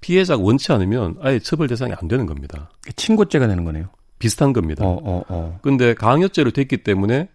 [0.00, 2.70] 피해자가 원치 않으면 아예 처벌 대상이 안 되는 겁니다.
[2.96, 3.88] 친고죄가 되는 거네요.
[4.18, 4.84] 비슷한 겁니다.
[4.84, 5.58] 어, 어, 어.
[5.62, 7.28] 근데 강요죄로 됐기 때문에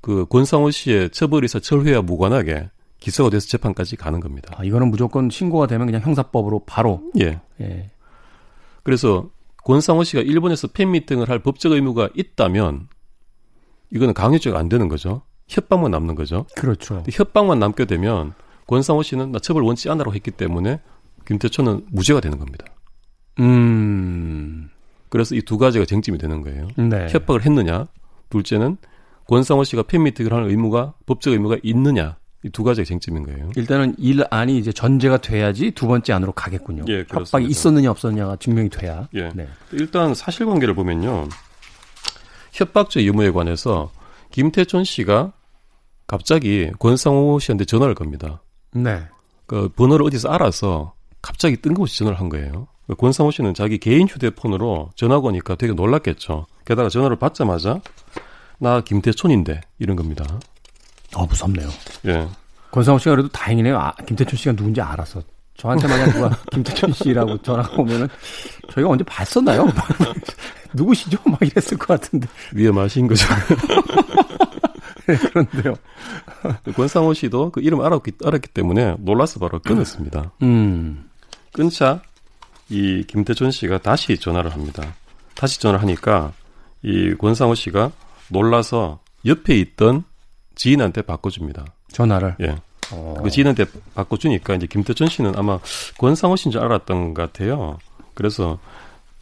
[0.00, 4.54] 그 권상호 씨의 처벌의사 철회와 무관하게 기소가 돼서 재판까지 가는 겁니다.
[4.58, 7.02] 아, 이거는 무조건 신고가 되면 그냥 형사법으로 바로.
[7.20, 7.40] 예.
[7.60, 7.90] 예.
[8.82, 9.30] 그래서
[9.64, 12.88] 권상호 씨가 일본에서 팬미팅을 할 법적 의무가 있다면
[13.90, 15.22] 이거는 강요죄가 안 되는 거죠.
[15.48, 16.46] 협박만 남는 거죠.
[16.56, 17.02] 그렇죠.
[17.10, 18.34] 협박만 남게 되면
[18.66, 20.80] 권상호 씨는 나 처벌 원치 않으라고 했기 때문에
[21.26, 22.64] 김태초는 무죄가 되는 겁니다.
[23.40, 24.70] 음.
[25.08, 26.68] 그래서 이 두 가지가 쟁점이 되는 거예요.
[26.76, 27.06] 네.
[27.10, 27.86] 협박을 했느냐.
[28.30, 28.76] 둘째는
[29.26, 32.16] 권상호 씨가 팬미팅을 하는 의무가 법적 의무가 있느냐.
[32.44, 33.50] 이 두 가지가 쟁점인 거예요.
[33.56, 36.84] 일단은 일 안이 이제 전제가 돼야지 두 번째 안으로 가겠군요.
[36.86, 37.20] 예, 그렇습니다.
[37.20, 39.08] 협박이 있었느냐 없었느냐가 증명이 돼야.
[39.14, 39.28] 예.
[39.34, 39.48] 네.
[39.72, 41.28] 일단 사실관계를 보면요.
[42.52, 43.90] 협박죄 유무에 관해서
[44.30, 45.32] 김태촌 씨가
[46.06, 48.40] 갑자기 권상호 씨한테 전화를 겁니다.
[48.72, 49.02] 네.
[49.46, 52.68] 그 번호를 어디서 알아서 갑자기 뜬금없이 전화를 한 거예요.
[52.86, 56.46] 그 권상호 씨는 자기 개인 휴대폰으로 전화가 오니까 되게 놀랐겠죠.
[56.64, 57.80] 게다가 전화를 받자마자
[58.58, 60.24] 나 김태촌인데 이런 겁니다.
[61.14, 61.68] 어 무섭네요.
[62.06, 62.28] 예.
[62.70, 63.78] 권상우 씨가 그래도 다행이네요.
[63.78, 65.22] 아, 김태춘 씨가 누군지 알아서.
[65.56, 68.08] 저한테 만약 누가 김태춘 씨라고 전화가 오면은
[68.70, 69.66] 저희가 언제 봤었나요?
[70.74, 71.18] 누구시죠?
[71.24, 72.28] 막 이랬을 것 같은데.
[72.52, 73.26] 위험하신 거죠.
[75.08, 75.74] 네, 그런데요.
[76.76, 80.32] 권상우 씨도 그 이름 알았기, 알았기 때문에 놀라서 바로 끊었습니다.
[80.42, 81.08] 음.
[81.52, 82.02] 끊자
[82.68, 84.94] 이 김태준 씨가 다시 전화를 합니다.
[85.34, 86.32] 다시 전화를 하니까
[86.82, 87.90] 이 권상우 씨가
[88.28, 90.04] 놀라서 옆에 있던
[90.58, 91.64] 지인한테 바꿔줍니다.
[91.92, 92.36] 전화를?
[92.40, 92.56] 예.
[92.92, 93.14] 어.
[93.22, 95.58] 그 지인한테 바꿔주니까 이제 김태천 씨는 아마
[95.98, 97.78] 권상우 씨인 줄 알았던 것 같아요.
[98.14, 98.58] 그래서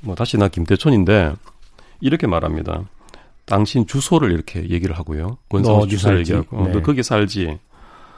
[0.02, 1.34] 뭐 다시 나 김태천인데
[2.00, 2.82] 이렇게 말합니다.
[3.44, 5.38] 당신 주소를 이렇게 얘기를 하고요.
[5.48, 6.32] 권상우 주소를 살지.
[6.32, 6.72] 얘기하고 네.
[6.72, 7.58] 너 거기 살지.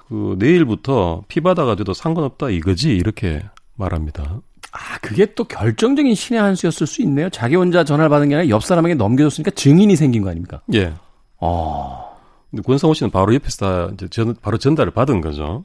[0.08, 3.42] 그 내일부터 피바다가 돼도 상관없다 이거지 이렇게
[3.74, 4.40] 말합니다.
[4.70, 7.30] 아, 그게 또 결정적인 신의 한 수였을 수 있네요.
[7.30, 10.60] 자기 혼자 전화를 받은 게 아니라 옆 사람에게 넘겨줬으니까 증인이 생긴 거 아닙니까?
[10.74, 10.94] 예.
[11.40, 12.07] 아.
[12.50, 15.64] 근데 권상우 씨는 바로 옆에서 다 이제 전, 바로 전달을 받은 거죠.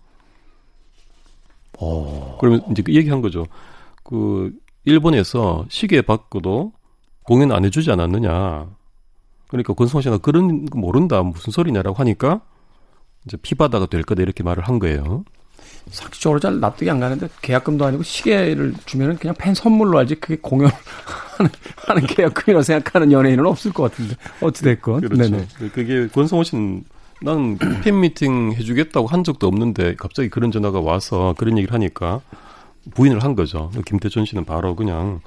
[1.80, 2.38] 어.
[2.40, 3.46] 그러면 이제 그 얘기한 거죠.
[4.04, 4.54] 그
[4.86, 6.74] 일본에서 시계 받고도
[7.24, 8.70] 공연 안 해주지 않았느냐.
[9.48, 12.42] 그러니까 권성호 씨가 그런 거 모른다 무슨 소리냐라고 하니까
[13.26, 15.24] 이제 피바다가 될 거다 이렇게 말을 한 거예요.
[15.92, 20.72] 상식적으로 잘 납득이 안 가는데 계약금도 아니고 시계를 주면은 그냥 팬 선물로 알지 그게 공연
[21.38, 25.30] 하는, 하는 계약금이라고 생각하는 연예인은 없을 것 같은데 어찌됐건 그렇죠.
[25.30, 25.48] 네네.
[25.74, 26.84] 그게 권성호 씨는
[27.22, 32.22] 난 팬 미팅 해주겠다고 한 적도 없는데 갑자기 그런 전화가 와서 그런 얘기를 하니까
[32.96, 33.72] 부인을 한 거죠.
[33.86, 35.22] 김태준 씨는 바로 그냥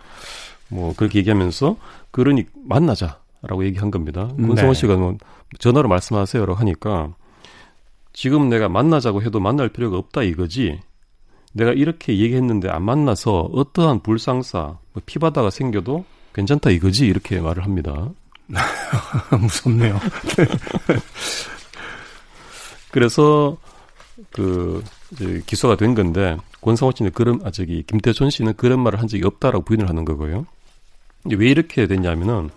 [0.69, 1.77] 뭐 그렇게 얘기하면서
[2.11, 4.29] 그러니 만나자라고 얘기한 겁니다.
[4.37, 4.47] 네.
[4.47, 5.17] 권성호 씨가 뭐
[5.59, 7.15] 전화로 말씀하세요라고 하니까
[8.17, 10.81] 지금 내가 만나자고 해도 만날 필요가 없다 이거지.
[11.53, 18.09] 내가 이렇게 얘기했는데 안 만나서 어떠한 불상사, 뭐 피바다가 생겨도 괜찮다 이거지 이렇게 말을 합니다.
[19.39, 20.01] 무섭네요.
[22.91, 23.59] 그래서
[24.31, 24.83] 그
[25.45, 29.67] 기소가 된 건데 권상호 씨는 그런 아 저기 김태촌 씨는 그런 말을 한 적이 없다라고
[29.67, 30.47] 부인을 하는 거고요.
[31.25, 32.49] 왜 이렇게 됐냐면은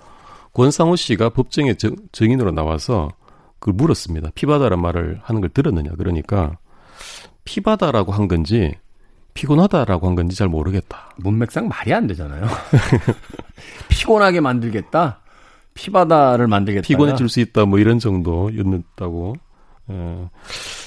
[0.54, 3.12] 권상호 씨가 법정에 정, 증인으로 나와서
[3.60, 4.32] 그걸 물었습니다.
[4.36, 5.92] 피바다란 말을 하는 걸 들었느냐.
[5.98, 6.58] 그러니까
[7.44, 8.76] 피바다라고 한 건지
[9.34, 11.14] 피곤하다라고 한 건지 잘 모르겠다.
[11.18, 12.46] 문맥상 말이 안 되잖아요.
[13.90, 15.22] 피곤하게 만들겠다.
[15.74, 16.86] 피바다를 만들겠다.
[16.86, 17.66] 피곤해질 수 있다.
[17.66, 19.36] 뭐 이런 정도였다고
[19.92, 20.30] 예,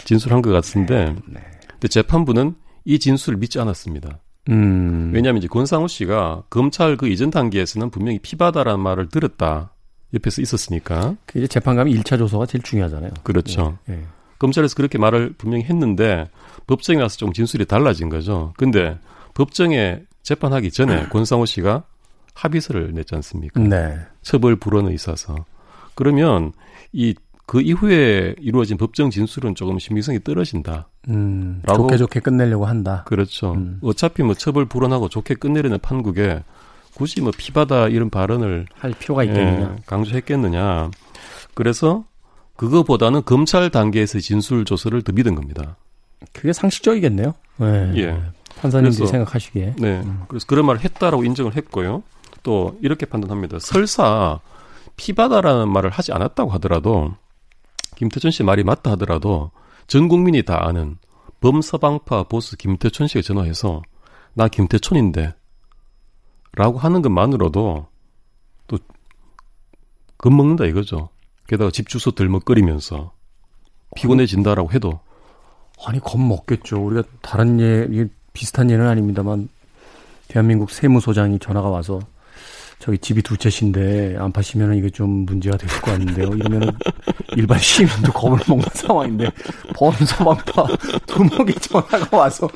[0.05, 1.41] 진술한 것 같은데, 네, 네.
[1.69, 2.55] 근데 재판부는
[2.85, 4.21] 이 진술을 믿지 않았습니다.
[4.51, 5.13] 음.
[5.15, 9.73] 왜냐하면 이제 권상우 씨가 검찰 그 이전 단계에서는 분명히 피바다라는 말을 들었다.
[10.15, 11.17] 옆에서 있었으니까.
[11.27, 13.11] 그 이제 재판감이 1차 조서가 제일 중요하잖아요.
[13.23, 13.79] 그렇죠.
[13.89, 14.03] 예, 예.
[14.39, 16.29] 검찰에서 그렇게 말을 분명히 했는데
[16.67, 18.53] 법정에 가서 좀 진술이 달라진 거죠.
[18.57, 18.99] 근데
[19.35, 21.85] 법정에 재판하기 전에 권상우 씨가
[22.35, 23.61] 합의서를 냈지 않습니까?
[23.61, 23.99] 네.
[24.23, 25.45] 처벌 불원에 있어서.
[25.95, 26.53] 그러면
[26.93, 27.15] 이
[27.47, 30.89] 그 이후에 이루어진 법정 진술은 조금 신빙성이 떨어진다.
[31.09, 33.05] 음, 좋게 좋게 끝내려고 한다.
[33.07, 33.53] 그렇죠.
[33.53, 33.79] 음.
[33.83, 36.43] 어차피 뭐 처벌 불원하고 좋게 끝내려는 판국에
[36.95, 39.77] 굳이 뭐 피바다 이런 발언을 할 필요가 있겠느냐.
[39.79, 40.91] 예, 강조했겠느냐.
[41.55, 42.05] 그래서
[42.57, 45.77] 그거보다는 검찰 단계에서 진술 조서를 더 믿은 겁니다.
[46.33, 47.35] 그게 상식적이겠네요.
[47.57, 47.93] 네.
[47.97, 48.23] 예.
[48.61, 49.75] 판사님들이 생각하시기에.
[49.79, 50.01] 네.
[50.01, 50.23] 음.
[50.29, 52.03] 그래서 그런 말을 했다라고 인정을 했고요.
[52.43, 53.59] 또 이렇게 판단합니다.
[53.59, 54.41] 설사
[54.97, 57.15] 피바다라는 말을 하지 않았다고 하더라도
[57.97, 59.51] 김태천 씨 말이 맞다 하더라도
[59.87, 60.99] 전 국민이 다 아는
[61.41, 63.83] 범서방파 보스 김태천 씨가 전화해서
[64.35, 65.35] 나 김태천인데
[66.55, 67.87] 라고 하는 것만으로도
[68.67, 68.79] 또
[70.19, 71.09] 겁먹는다 이거죠.
[71.47, 73.13] 게다가 집 주소 들먹거리면서
[73.97, 75.01] 피곤해진다라고 해도
[75.85, 76.85] 아니 겁먹겠죠.
[76.85, 79.49] 우리가 다른 예 비슷한 예는 아닙니다만
[80.29, 82.01] 대한민국 세무소장이 전화가 와서
[82.83, 86.31] 저희 집이 두 채신데 안 파시면 이게 좀 문제가 될것 같은데요.
[86.35, 86.77] 이러면
[87.37, 89.31] 일반 시민도 겁을 먹는 상황인데
[89.77, 90.67] 범서방파
[91.07, 92.49] 두목이 전화가 와서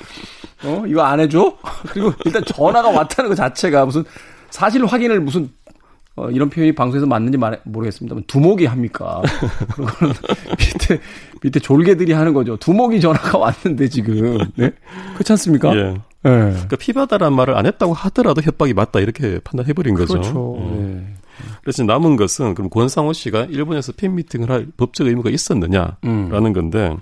[0.65, 1.57] 어 이거 안 해줘?
[1.91, 4.03] 그리고 일단 전화가 왔다는 것 자체가 무슨
[4.51, 5.49] 사실 확인을 무슨
[6.17, 9.23] 어, 이런 표현이 방송에서 맞는지 말, 모르겠습니다만 두목이 합니까?
[9.77, 10.13] 그거는
[10.59, 11.01] 밑에
[11.41, 12.57] 밑에 졸개들이 하는 거죠.
[12.57, 14.73] 두목이 전화가 왔는데 지금 네
[15.15, 15.77] 그렇지 않습니까?
[15.77, 15.95] 예.
[16.29, 16.51] 네.
[16.51, 20.15] 그러니까 피바다란 말을 안 했다고 하더라도 협박이 맞다 이렇게 판단해버린 거죠.
[20.15, 20.57] 그렇죠.
[20.57, 21.07] 음.
[21.07, 21.15] 네.
[21.63, 26.53] 그래서 남은 것은 그럼 권상호 씨가 일본에서 팬 미팅을 할 법적 의무가 있었느냐라는 음.
[26.53, 26.97] 건데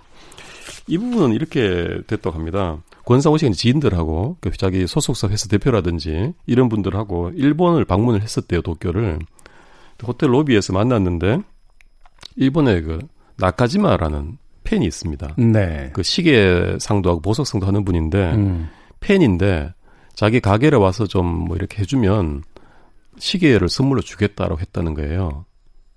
[0.86, 2.82] 이 부분은 이렇게 됐다고 합니다.
[3.04, 9.18] 권상호 씨가 지인들하고 그 자기 소속사 회사 대표라든지 이런 분들하고 일본을 방문을 했었대요 도쿄를
[10.02, 11.40] 호텔 로비에서 만났는데
[12.36, 12.98] 일본의 그
[13.36, 15.36] 나카지마라는 팬이 있습니다.
[15.36, 15.90] 네.
[15.92, 18.68] 그 시계 상도 하고 보석 상도 하는 분인데 음.
[19.04, 19.72] 팬인데
[20.14, 22.42] 자기 가게를 와서 좀 뭐 이렇게 해주면
[23.18, 25.44] 시계를 선물로 주겠다라고 했다는 거예요.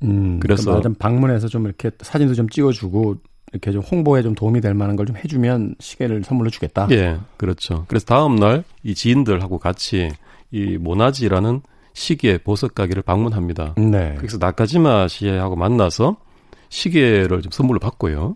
[0.04, 3.16] 음, 그래서 그러니까 방문해서 좀 이렇게 사진도 좀 찍어주고
[3.54, 6.88] 이렇게 좀 홍보에 좀 도움이 될 만한 걸 좀 해주면 시계를 선물로 주겠다.
[6.92, 7.86] 예, 그렇죠.
[7.88, 10.12] 그래서 다음 날 이 지인들하고 같이
[10.52, 11.62] 이 모나지라는
[11.94, 13.74] 시계 보석 가게를 방문합니다.
[13.78, 14.16] 네.
[14.18, 16.18] 그래서 나카지마 씨하고 만나서
[16.70, 18.36] 시계를 좀 선물로 받고요.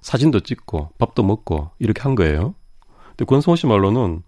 [0.00, 2.54] 사진도 찍고 밥도 먹고 이렇게 한 거예요.
[3.22, 4.22] 근데 권성호 씨 말로는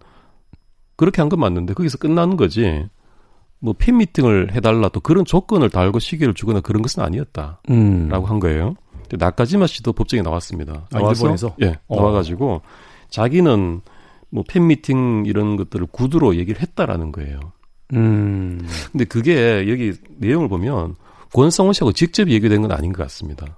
[0.95, 2.87] 그렇게 한 건 맞는데 거기서 끝나는 거지.
[3.59, 7.61] 뭐 팬미팅을 해달라 또 그런 조건을 달고 시계를 주거나 그런 것은 아니었다.
[7.69, 8.07] 음.
[8.09, 8.75] 라고 한 거예요.
[9.11, 10.87] 나까지마 씨도 법정에 나왔습니다.
[10.93, 11.55] 아, 나와서 일본에서?
[11.61, 11.95] 예 어.
[11.95, 12.61] 나와가지고
[13.09, 13.81] 자기는
[14.29, 17.39] 뭐 팬미팅 이런 것들을 구두로 얘기를 했다라는 거예요.
[17.93, 18.65] 음.
[18.91, 20.95] 근데 그게 여기 내용을 보면
[21.33, 23.57] 권성훈 씨하고 직접 얘기된 건 아닌 것 같습니다.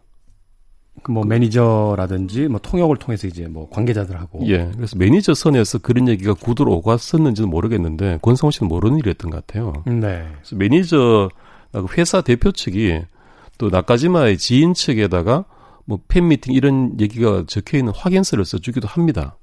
[1.03, 4.69] 그뭐 매니저라든지 뭐 통역을 통해서 이제 뭐 관계자들하고 예.
[4.75, 9.83] 그래서 매니저 선에서 그런 얘기가 구두로 오갔었는지는 모르겠는데 권성훈 씨는 모르는 일이었던 것 같아요.
[9.85, 10.27] 네.
[10.35, 11.29] 그래서 매니저
[11.97, 13.01] 회사 대표 측이
[13.57, 15.45] 또 나까지마의 지인 측에다가
[15.85, 19.37] 뭐 팬미팅 이런 얘기가 적혀 있는 확인서를 써주기도 합니다.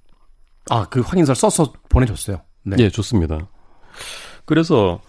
[0.70, 2.40] 아, 그 확인서를 써서 보내줬어요.
[2.64, 2.76] 네.
[2.80, 3.48] 예, 좋습니다.
[4.44, 5.00] 그래서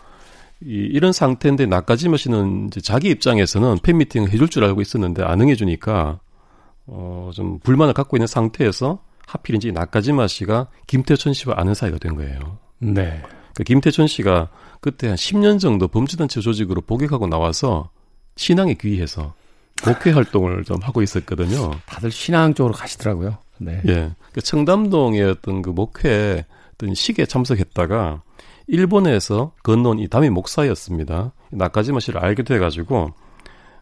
[0.62, 6.20] 이, 이런 상태인데 나까지마 씨는 이제 자기 입장에서는 팬미팅을 해줄 줄 알고 있었는데 안 응해주니까
[6.88, 12.16] 어, 좀 불만을 갖고 있는 상태에서 하필 이제 나까지마 씨가 김태천 씨와 아는 사이가 된
[12.16, 12.60] 거예요.
[12.80, 13.22] 네.
[13.56, 14.50] 그 김태천 씨가
[14.82, 17.90] 그때 한 10년 정도 범죄단체 조직으로 복역하고 나와서
[18.36, 19.34] 신앙에 귀해서
[19.86, 21.72] 목회 활동을 좀 하고 있었거든요.
[21.86, 23.38] 다들 신앙 쪽으로 가시더라고요.
[23.58, 23.82] 네.
[23.88, 24.12] 예.
[24.34, 28.22] 그 청담동의 어떤 그 목회 어떤 식에 참석했다가
[28.68, 31.34] 일본에서 건너온 이 담임 목사였습니다.
[31.52, 33.12] 나까지마 씨를 알게 돼가지고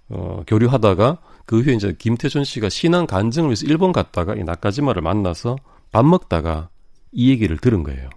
[0.10, 5.58] 어, 교류하다가 그 후에 이제 김태준 씨가 신앙 간증을 위해서 일본 갔다가 이 나까지마를 만나서
[5.92, 6.70] 밥 먹다가
[7.12, 8.10] 이 얘기를 들은 거예요.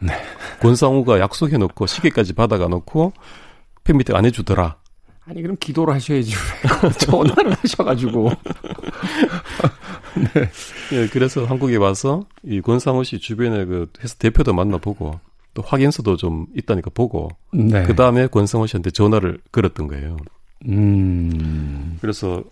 [0.00, 0.14] 네.
[0.60, 3.12] 권상우가 약속해놓고 시계까지 받아가 놓고
[3.84, 4.76] 팬미팅 안 해주더라.
[5.26, 6.32] 아니 그럼 기도를 하셔야지
[6.82, 8.30] 왜 전화를 하셔가지고
[10.92, 15.20] 예, 그래서 한국에 와서 이 권상우 씨 주변에 그 회사 대표도 만나보고
[15.54, 17.84] 또 확인서도 좀 있다니까 보고 네.
[17.84, 20.16] 그 다음에 권상우 씨한테 전화를 걸었던 거예요.
[20.66, 21.98] 음.
[22.00, 22.42] 그래서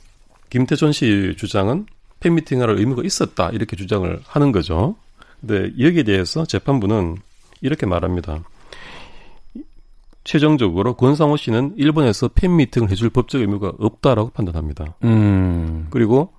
[0.51, 1.87] 김태준 씨 주장은
[2.21, 4.97] 팬미팅할 의무가 있었다 이렇게 주장을 하는 거죠.
[5.41, 7.17] 근데 여기에 대해서 재판부는
[7.61, 8.43] 이렇게 말합니다.
[10.25, 14.97] 최종적으로 권상우 씨는 일본에서 팬미팅을 해줄 법적 의무가 없다라고 판단합니다.
[15.05, 15.87] 음.
[15.91, 16.33] 그리고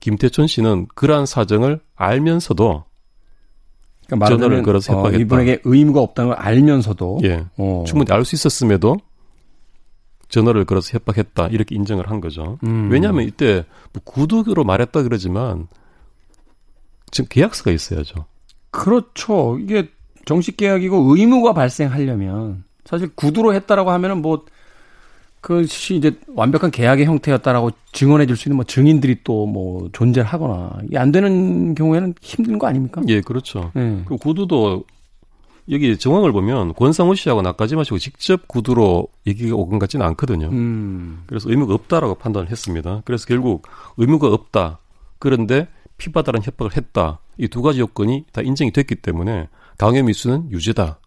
[0.00, 2.84] 김태춘 씨는 그러한 사정을 알면서도
[4.06, 5.20] 그러니까 전화를 걸어서 어, 협박했다.
[5.20, 7.84] 이분에게 의무가 없다는 걸 알면서도 예 어.
[7.86, 8.96] 충분히 알 수 있었음에도
[10.28, 12.58] 전화를 걸어서 협박했다 이렇게 인정을 한 거죠.
[12.64, 12.88] 음.
[12.90, 15.68] 왜냐하면 이때 뭐 구두로 말했다 그러지만
[17.10, 18.26] 지금 계약서가 있어야죠.
[18.70, 19.58] 그렇죠.
[19.58, 19.88] 이게
[20.26, 24.44] 정식 계약이고 의무가 발생하려면 사실 구두로 했다라고 하면은 뭐
[25.40, 30.72] 그것이 이제 완벽한 계약의 형태였다라고 증언해 줄 수 있는 뭐 증인들이 또 뭐 존재를 하거나
[30.84, 33.00] 이게 안 되는 경우에는 힘든 거 아닙니까?
[33.08, 33.70] 예, 그렇죠.
[33.76, 34.02] 예.
[34.04, 34.84] 그 구두도
[35.70, 40.48] 여기 정황을 보면 권상우 씨하고 나까지마 씨고 직접 구두로 얘기가 오건 같지는 않거든요.
[40.48, 41.22] 음.
[41.26, 43.02] 그래서 의무가 없다라고 판단을 했습니다.
[43.04, 43.66] 그래서 결국
[43.96, 44.78] 의무가 없다.
[45.18, 47.20] 그런데 피바다라는 협박을 했다.
[47.38, 49.48] 이 두 가지 요건이 다 인정이 됐기 때문에
[49.78, 51.00] 강요 미수는 유죄다.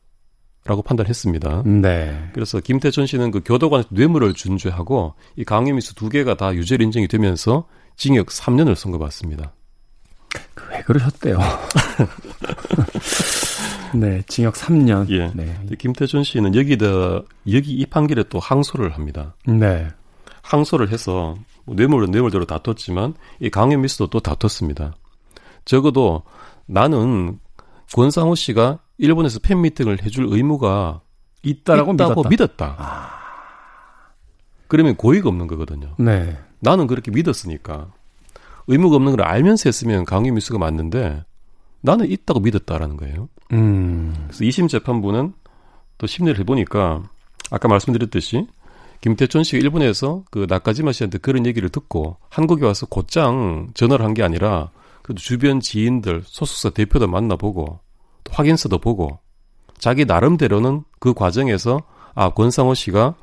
[0.64, 1.64] 라고 판단했습니다.
[1.66, 2.30] 네.
[2.34, 7.08] 그래서 김태천 씨는 그 교도관에서 뇌물을 준죄하고 이 강요 미수 두 개가 다 유죄로 인정이
[7.08, 9.54] 되면서 징역 3년을 선고받습니다.
[10.70, 11.40] 왜 그러셨대요?
[13.94, 15.10] 네, 징역 3년.
[15.10, 15.32] 예.
[15.34, 15.56] 네.
[15.78, 17.22] 김태준 씨는 여기다
[17.52, 19.36] 여기 이 판결에 또 항소를 합니다.
[19.46, 19.88] 네.
[20.42, 24.94] 항소를 해서 뭐 뇌물은 뇌물대로 다퉜지만 이 강요 미수도 또 다퉜습니다.
[25.66, 26.24] 적어도
[26.66, 27.40] 나는
[27.94, 31.02] 권상우 씨가 일본에서 팬 미팅을 해줄 의무가
[31.44, 32.30] 있다라고 있다고 믿었다.
[32.30, 33.12] 믿었다.
[34.68, 35.96] 그러면 고의가 없는 거거든요.
[36.00, 36.38] 네.
[36.60, 37.92] 나는 그렇게 믿었으니까
[38.72, 41.24] 의무가 없는 걸 알면서 했으면 강요 미수가 맞는데
[41.82, 43.28] 나는 있다고 믿었다라는 거예요.
[43.52, 44.14] 음.
[44.28, 45.34] 그래서 2심 재판부는
[45.98, 47.04] 또 심리를 해보니까
[47.52, 48.48] 아까 말씀드렸듯이
[49.02, 54.24] 김태천 씨가 일본에서 그 나카지마 씨한테 그런 얘기를 듣고 한국에 와서 곧장 전화를 한 게
[54.24, 54.70] 아니라
[55.02, 57.80] 그 주변 지인들 소속사 대표도 만나보고
[58.24, 59.20] 또 확인서도 보고
[59.80, 61.82] 자기 나름대로는 그 과정에서
[62.14, 63.16] 아 권상호 씨가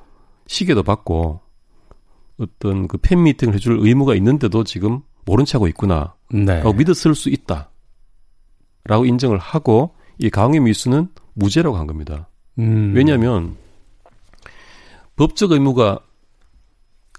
[0.48, 1.40] 시계도 받고
[2.40, 6.56] 어떤 그 팬미팅을 해줄 의무가 있는데도 지금 모른 척하고 있구나 네.
[6.58, 7.70] 라고 믿었을 수 있다.
[8.84, 12.28] 라고 인정을 하고 이 강의 미수는 무죄라고 한 겁니다.
[12.58, 12.92] 음.
[12.94, 13.56] 왜냐하면
[15.16, 16.00] 법적 의무가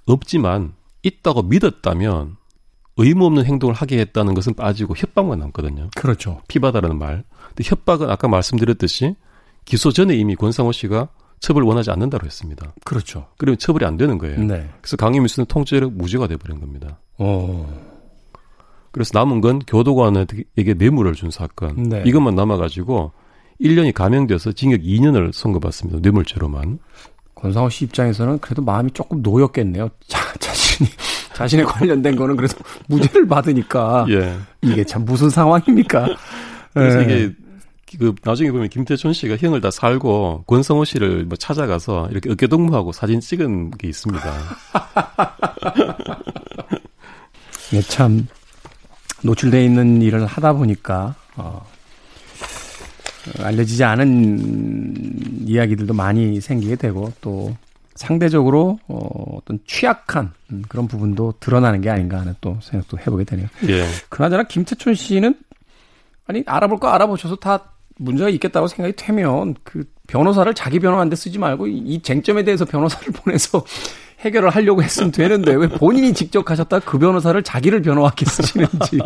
[0.05, 0.73] 없지만
[1.03, 2.37] 있다고 믿었다면
[2.97, 5.89] 의무 없는 행동을 하게 했다는 것은 빠지고 협박만 남거든요.
[5.95, 6.41] 그렇죠.
[6.49, 7.23] 피바다라는 말.
[7.49, 9.15] 근데 협박은 아까 말씀드렸듯이
[9.63, 11.07] 기소 전에 이미 권상호 씨가
[11.39, 12.73] 처벌 원하지 않는다고 했습니다.
[12.83, 13.27] 그렇죠.
[13.37, 14.39] 그러면 처벌이 안 되는 거예요.
[14.39, 14.69] 네.
[14.81, 16.99] 그래서 강의 미수는 통째로 무죄가 돼버린 겁니다.
[17.17, 17.88] 어.
[18.91, 21.83] 그래서 남은 건 교도관에게 뇌물을 준 사건.
[21.83, 22.03] 네.
[22.05, 23.11] 이것만 남아가지고
[23.61, 25.99] 1년이 감형돼서 징역 2년을 선고받습니다.
[26.01, 26.79] 뇌물죄로만.
[27.35, 29.89] 권상우 씨 입장에서는 그래도 마음이 조금 놓였겠네요.
[30.07, 30.89] 자, 자신이
[31.33, 34.35] 자신에 관련된 거는 그래도 무죄를 받으니까 예.
[34.61, 36.07] 이게 참 무슨 상황입니까?
[36.73, 37.03] 그래서 예.
[37.03, 37.33] 이게
[37.97, 43.21] 그 나중에 보면 김태천 씨가 형을 다 살고 권성호 씨를 뭐 찾아가서 이렇게 어깨동무하고 사진
[43.21, 44.21] 찍은 게 있습니다.
[47.73, 48.27] 예, 참
[49.23, 51.65] 노출돼 있는 일을 하다 보니까 어,
[53.39, 57.55] 알려지지 않은 이야기들도 많이 생기게 되고 또
[57.95, 60.31] 상대적으로 어, 어떤 취약한
[60.69, 63.47] 그런 부분도 드러나는 게 아닌가 하는 또 생각도 해보게 되네요.
[63.67, 63.85] 예.
[64.07, 65.35] 그나저나 김태촌 씨는
[66.25, 71.67] 아니 알아볼 거 알아보셔서 다 문제가 있겠다고 생각이 되면 그 변호사를 자기 변호하는데 쓰지 말고
[71.67, 73.63] 이 쟁점에 대해서 변호사를 보내서
[74.19, 78.99] 해결을 하려고 했으면 되는데 왜 본인이 직접 하셨다 그 변호사를 자기를 변호하게 쓰시는지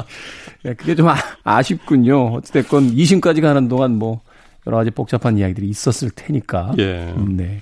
[0.63, 1.07] 네, 그게 좀
[1.43, 4.21] 아, 쉽군요 어찌됐건 2심까지 가는 동안 뭐
[4.65, 6.73] 여러 가지 복잡한 이야기들이 있었을 테니까.
[6.79, 7.13] 예.
[7.27, 7.61] 네.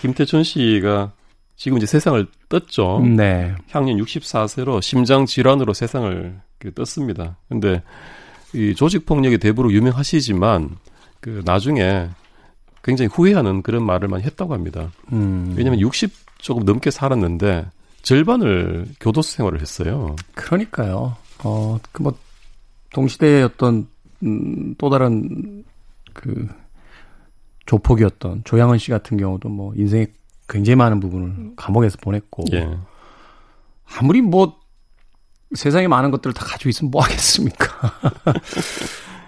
[0.00, 1.12] 김태천 씨가
[1.56, 3.00] 지금 이제 세상을 떴죠.
[3.00, 3.54] 네.
[3.70, 6.40] 향년 64세로 심장 질환으로 세상을
[6.74, 7.36] 떴습니다.
[7.48, 7.82] 근데
[8.54, 10.70] 이 조직 폭력의 대부로 유명하시지만
[11.20, 12.08] 그 나중에
[12.82, 14.90] 굉장히 후회하는 그런 말을 많이 했다고 합니다.
[15.12, 15.54] 음.
[15.56, 17.66] 왜냐하면 60 조금 넘게 살았는데
[18.02, 20.16] 절반을 교도소 생활을 했어요.
[20.34, 21.16] 그러니까요.
[21.44, 22.12] 어, 그 뭐
[22.92, 23.88] 동시대의 어떤
[24.22, 25.64] 음, 또 다른
[26.12, 26.48] 그
[27.66, 30.06] 조폭이었던 조양은 씨 같은 경우도 뭐 인생에
[30.48, 32.68] 굉장히 많은 부분을 감옥에서 보냈고 예.
[33.98, 34.60] 아무리 뭐
[35.54, 37.92] 세상에 많은 것들을 다 가지고 있으면 뭐 하겠습니까?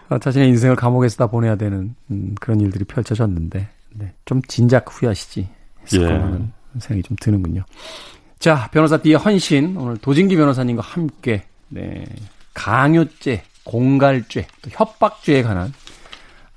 [0.21, 5.49] 자신의 인생을 감옥에서 다 보내야 되는 음, 그런 일들이 펼쳐졌는데 네, 좀 진작 후회하시지
[5.83, 6.07] 했을 예.
[6.07, 7.64] 거라는 생각이 좀 드는군요.
[8.39, 12.05] 자, 변호사 뒤에 헌신 오늘 도진기 변호사님과 함께 네,
[12.53, 15.72] 강요죄, 공갈죄, 또 협박죄에 관한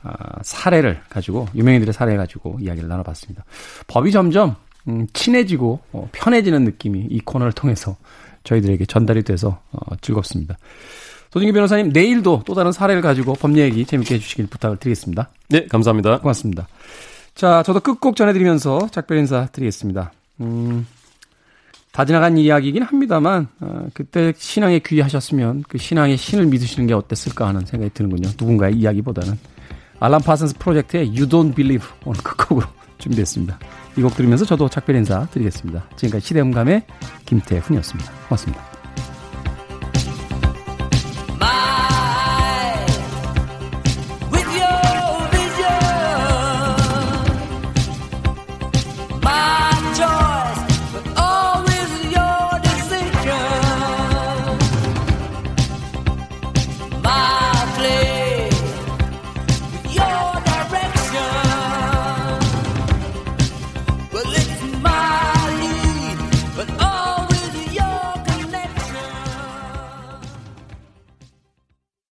[0.03, 3.43] 아, 사례를 가지고 유명인들의 사례 가지고 이야기를 나눠봤습니다.
[3.87, 4.55] 법이 점점
[4.87, 7.97] 음, 친해지고 어, 편해지는 느낌이 이 코너를 통해서
[8.43, 10.57] 저희들에게 전달이 돼서 어, 즐겁습니다.
[11.31, 15.29] 소진기 변호사님 내일도 또 다른 사례를 가지고 법률 얘기 재밌게 해주시길 부탁을 드리겠습니다.
[15.49, 16.19] 네, 감사합니다.
[16.19, 16.67] 고맙습니다.
[17.37, 20.11] 자, 저도 끝곡 전해드리면서 작별 인사 드리겠습니다.
[20.41, 20.87] 음,
[21.91, 27.61] 다 지나간 이야기이긴 합니다만 어, 그때 신앙에 귀하셨으면 그 신앙의 신을 믿으시는 게 어땠을까 하는
[27.65, 28.29] 생각이 드는군요.
[28.39, 29.37] 누군가의 이야기보다는.
[29.99, 32.67] 알람 파슨스 프로젝트의 You Don't Believe 오늘 끝곡으로
[32.97, 33.59] 준비했습니다.
[33.97, 35.85] 이 곡 들으면서 저도 작별 인사 드리겠습니다.
[35.95, 36.83] 지금까지 시대음감의
[37.25, 38.11] 김태훈이었습니다.
[38.29, 38.76] 고맙습니다.